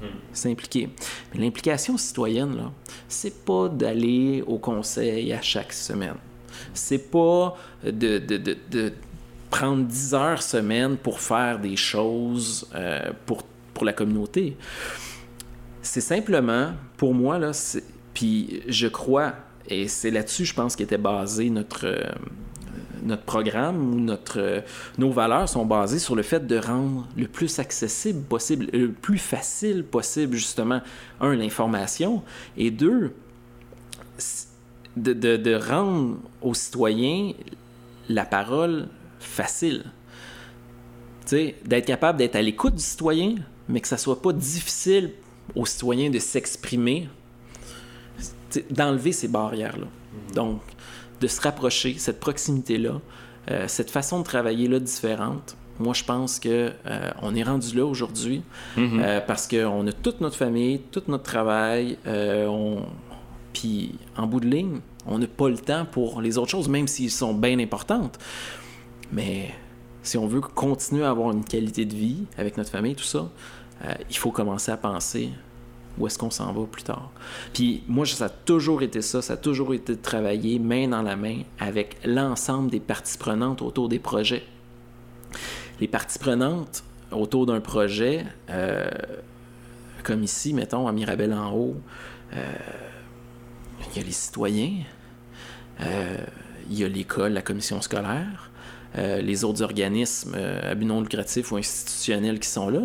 [0.00, 0.08] mhm.
[0.32, 0.90] s'impliquer.
[1.32, 2.70] Mais l'implication citoyenne, là,
[3.08, 6.16] c'est pas d'aller au conseil à chaque semaine.
[6.74, 8.92] C'est pas de, de,
[9.50, 13.42] prendre 10 heures semaine pour faire des choses euh, pour
[13.80, 14.58] pour la communauté.
[15.80, 17.52] C'est simplement, pour moi, là,
[18.12, 19.32] puis je crois,
[19.70, 22.12] et c'est là-dessus, je pense, qu'était basé notre, euh,
[23.02, 24.60] notre programme ou notre, euh,
[24.98, 29.16] nos valeurs sont basées sur le fait de rendre le plus accessible possible, le plus
[29.16, 30.82] facile possible, justement,
[31.18, 32.22] un, l'information,
[32.58, 33.14] et deux,
[34.94, 37.32] de, de, de rendre aux citoyens
[38.10, 38.88] la parole
[39.20, 39.84] facile.
[41.30, 43.36] D'être capable d'être à l'écoute du citoyen,
[43.70, 45.12] mais que ça soit pas difficile
[45.54, 47.08] aux citoyens de s'exprimer,
[48.70, 49.86] d'enlever ces barrières-là.
[49.86, 50.34] Mhm.
[50.34, 50.60] Donc,
[51.20, 53.00] de se rapprocher, cette proximité-là,
[53.50, 55.56] euh, cette façon de travailler-là différente.
[55.78, 58.42] Moi, je pense que euh, on est rendu là aujourd'hui
[58.76, 59.00] mhm.
[59.02, 61.96] euh, parce qu'on a toute notre famille, tout notre travail.
[62.06, 62.82] on...
[63.52, 66.86] Puis, en bout de ligne, on n'a pas le temps pour les autres choses, même
[66.86, 68.18] s'ils sont bien importantes.
[69.12, 69.52] Mais
[70.02, 73.28] si on veut continuer à avoir une qualité de vie avec notre famille, tout ça,
[73.84, 75.30] euh, il faut commencer à penser
[75.98, 77.10] où est-ce qu'on s'en va plus tard.
[77.52, 81.02] Puis moi, ça a toujours été ça, ça a toujours été de travailler main dans
[81.02, 84.44] la main avec l'ensemble des parties prenantes autour des projets.
[85.80, 88.88] Les parties prenantes autour d'un projet, euh,
[90.04, 91.76] comme ici, mettons, à Mirabel en haut,
[92.34, 92.44] euh,
[93.90, 94.74] il y a les citoyens,
[95.80, 98.50] il y a l'école, la commission scolaire,
[98.94, 102.82] les autres organismes à but non lucratif ou institutionnels qui sont là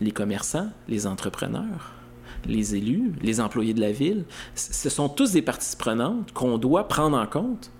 [0.00, 1.92] les commerçants, les entrepreneurs,
[2.46, 6.88] les élus, les employés de la ville, ce sont tous des parties prenantes qu'on doit
[6.88, 7.70] prendre en compte.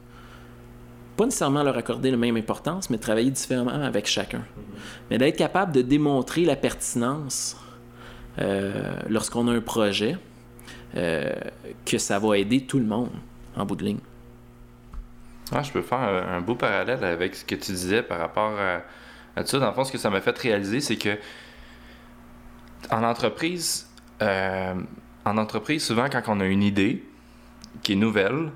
[1.17, 4.45] Pas nécessairement leur accorder la même importance, mais travailler différemment avec chacun.
[5.11, 7.57] Mais d'être capable de démontrer la pertinence
[8.39, 10.19] euh, lorsqu'on a un projet,
[10.95, 11.33] euh,
[11.85, 13.11] que ça va aider tout le monde
[13.57, 13.99] en bout de ligne.
[15.53, 18.83] Ah, je peux faire un, beau parallèle avec ce que tu disais par rapport à,
[19.37, 19.59] à tout ça.
[19.59, 21.17] Dans le fond, ce que ça m'a fait réaliser, c'est que
[22.91, 23.89] en entreprise,
[24.23, 24.75] euh,
[25.25, 27.05] en entreprise, souvent, quand on a une idée
[27.83, 28.51] qui est nouvelle,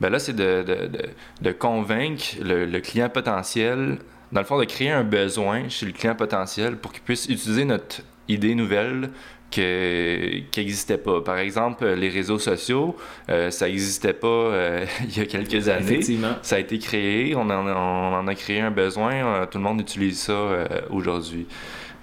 [0.00, 1.08] ben là, c'est de, de, de,
[1.40, 3.98] de, convaincre le, le, client potentiel,
[4.32, 7.64] dans le fond, de créer un besoin chez le client potentiel pour qu'il puisse utiliser
[7.64, 9.10] notre idée nouvelle
[9.50, 11.20] qui n'existait pas.
[11.20, 12.96] Par exemple, les réseaux sociaux,
[13.28, 15.92] euh, ça n'existait pas euh, il y a quelques années.
[15.92, 16.34] Effectivement.
[16.42, 19.64] Ça a été créé, on en, on en a créé un besoin, euh, tout le
[19.64, 21.46] monde utilise ça aujourd'hui.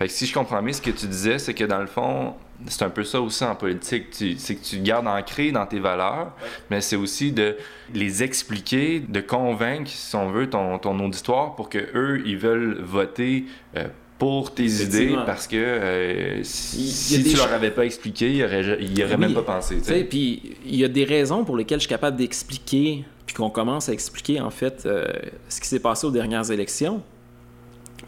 [0.03, 2.33] Fait que si je comprends bien ce que tu disais, c'est que dans le fond,
[2.67, 4.07] c'est un peu ça aussi en politique.
[4.11, 6.33] C'est que tu gardes ancré dans tes valeurs,
[6.69, 7.55] mais c'est aussi de
[7.93, 12.81] les expliquer, de convaincre, si on veut, ton, ton auditoire pour que eux ils veulent
[12.81, 13.45] voter
[13.77, 13.87] euh,
[14.19, 19.13] pour tes idées parce que euh, si, si tu leur avais pas expliqué, ils n'auraient
[19.13, 19.17] oui.
[19.17, 19.77] même pas pensé.
[20.09, 23.87] Puis il y a des raisons pour lesquelles je suis capable d'expliquer, puis qu'on commence
[23.87, 25.07] à expliquer en fait euh,
[25.47, 27.01] ce qui s'est passé aux dernières élections.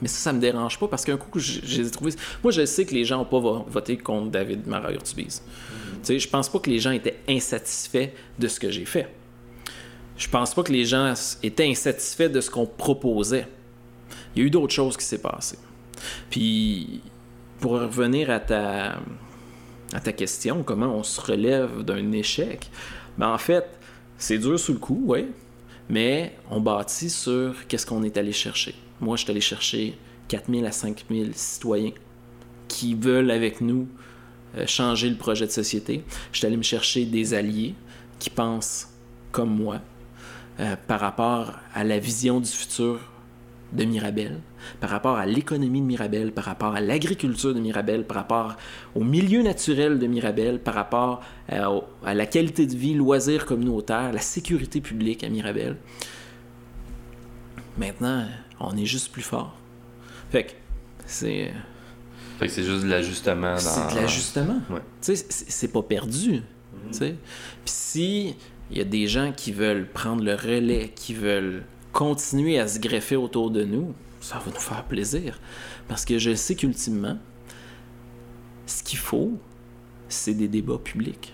[0.02, 2.12] Mais ça, ça me dérange pas parce qu'un coup, je, je les ai trouvés.
[2.44, 5.42] Moi, je sais que les gens n'ont pas voté contre David Mara-Urtubise.
[5.42, 6.20] Mm -hmm.
[6.20, 9.08] Je pense pas que les gens étaient insatisfaits de ce que j'ai fait.
[10.18, 13.48] Je pense pas que les gens étaient insatisfaits de ce qu'on proposait.
[14.36, 15.60] Il y a eu d'autres choses qui s'est passées.
[16.30, 17.02] Puis,
[17.60, 19.00] pour revenir à ta,
[19.94, 22.70] à ta question, comment on se relève d'un échec,
[23.18, 23.66] ben en fait,
[24.18, 25.28] c'est dur sous le coup, oui,
[25.90, 28.76] mais on bâtit sur qu'est-ce qu'on est allé chercher.
[29.02, 31.92] Moi, je suis allé chercher 4000 à 5000 citoyens
[32.68, 33.88] qui veulent avec nous
[34.58, 36.04] euh, changer le projet de société.
[36.32, 37.76] Je suis allé me chercher des alliés
[38.20, 38.90] qui pensent
[39.32, 39.82] comme moi
[40.60, 43.00] euh, par rapport à la vision du futur
[43.74, 44.40] de Mirabel,
[44.80, 48.56] par rapport à l'économie de Mirabel, par rapport à l'agriculture de Mirabel, par rapport
[48.94, 51.70] au milieu naturel de Mirabel, par rapport à,
[52.06, 55.76] à la qualité de vie, loisirs communautaires, la sécurité publique à Mirabel.
[57.78, 58.26] Maintenant,
[58.60, 59.56] on est juste plus fort.
[60.32, 60.52] Fait que
[61.06, 61.52] c'est.
[62.40, 63.54] Fait que c'est juste de l'ajustement.
[63.54, 63.60] Dans...
[63.60, 64.62] C'est de l'ajustement.
[64.70, 64.82] Ouais.
[65.02, 66.32] Tu sais, c'est pas perdu.
[66.32, 66.42] Mm
[66.90, 66.94] -hmm.
[66.94, 67.16] Sais.
[67.64, 68.36] Puis si
[68.72, 72.80] il y a des gens qui veulent prendre le relais, qui veulent continuer à se
[72.80, 75.40] greffer autour de nous, ça va nous faire plaisir.
[75.88, 77.18] Parce que je sais qu'ultimement,
[78.66, 79.34] ce qu'il faut,
[80.10, 81.34] c'est des débats publics.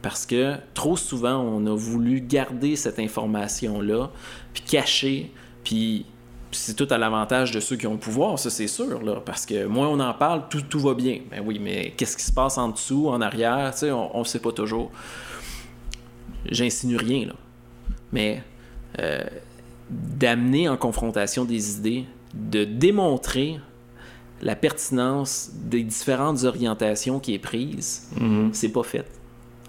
[0.00, 4.10] Parce que trop souvent, on a voulu garder cette information-là,
[4.52, 5.32] puis cacher,
[5.62, 6.06] puis
[6.52, 9.46] c'est tout à l'avantage de ceux qui ont le pouvoir, ça c'est sûr, là, parce
[9.46, 11.20] que moins on en parle, tout, tout va bien.
[11.30, 13.72] Ben oui, mais qu'est-ce qui se passe en dessous, en arrière,
[14.14, 14.90] on ne sait pas toujours.
[16.46, 17.34] J'insinue rien, là.
[18.12, 18.42] Mais
[18.98, 19.24] euh,
[19.88, 23.58] d'amener en confrontation des idées, de démontrer
[24.40, 28.52] la pertinence des différentes orientations qui est prise, mm -hmm.
[28.52, 29.06] c'est pas fait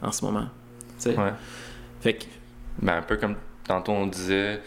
[0.02, 0.48] en ce moment.
[1.06, 1.34] Ouais.
[2.02, 2.26] Fait que...
[2.82, 3.36] Ben, un peu comme
[3.68, 4.62] tantôt on disait,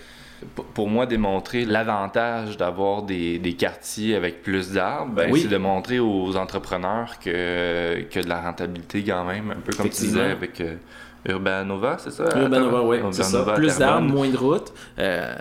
[0.75, 5.41] pour moi, démontrer l'avantage d'avoir des, des, quartiers avec plus d'arbres, ben, oui.
[5.41, 9.89] c'est de montrer aux entrepreneurs que, que de la rentabilité quand même, un peu comme
[9.89, 10.77] tu disais avec euh,
[11.29, 12.25] Urbanova, c'est ça?
[12.39, 13.43] Urbanova, oui, c'est ça.
[13.55, 14.73] Plus d'arbres, moins de routes.
[14.99, 15.35] Euh,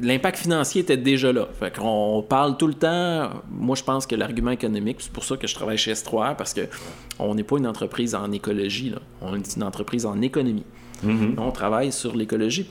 [0.00, 1.46] L'impact financier était déjà là.
[1.58, 5.36] Fait qu'on parle tout le temps, moi je pense que l'argument économique, c'est pour ça
[5.36, 8.98] que je travaille chez S3R, parce qu'on n'est pas une entreprise en écologie, là.
[9.20, 10.64] on est une entreprise en économie.
[11.02, 11.34] Mm -hmm.
[11.38, 12.66] On travaille sur l'écologie.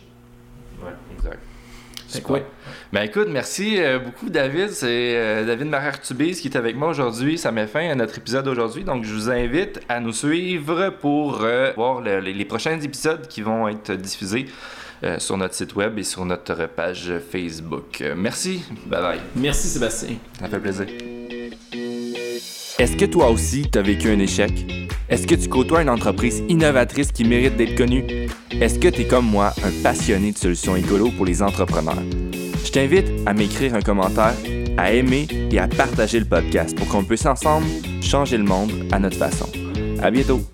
[0.83, 1.39] Oui, exact.
[2.21, 2.41] Quoi?
[2.91, 4.69] Ben écoute, merci euh, beaucoup David.
[4.69, 7.37] C'est euh, David Marer-Tubis qui est avec moi aujourd'hui.
[7.37, 8.83] Ça met fin à notre épisode aujourd'hui.
[8.83, 13.27] Donc je vous invite à nous suivre pour euh, voir le, les, les, prochains épisodes
[13.27, 14.45] qui vont être diffusés
[15.03, 18.03] euh, sur notre site web et sur notre page Facebook.
[18.15, 18.63] Merci.
[18.85, 19.19] Bye bye.
[19.35, 20.17] Merci Sébastien.
[20.39, 20.85] Ça fait plaisir.
[22.83, 24.51] Est-ce que toi aussi tu as vécu un échec?
[25.07, 28.03] Est-ce que tu côtoies une entreprise innovatrice qui mérite d'être connue?
[28.51, 32.03] Est-ce que tu es comme moi un passionné de solutions écolo pour les entrepreneurs?
[32.65, 34.35] Je t'invite à m'écrire un commentaire,
[34.75, 37.67] à aimer et à partager le podcast pour qu'on puisse ensemble
[38.01, 39.47] changer le monde à notre façon.
[40.01, 40.52] À bientôt!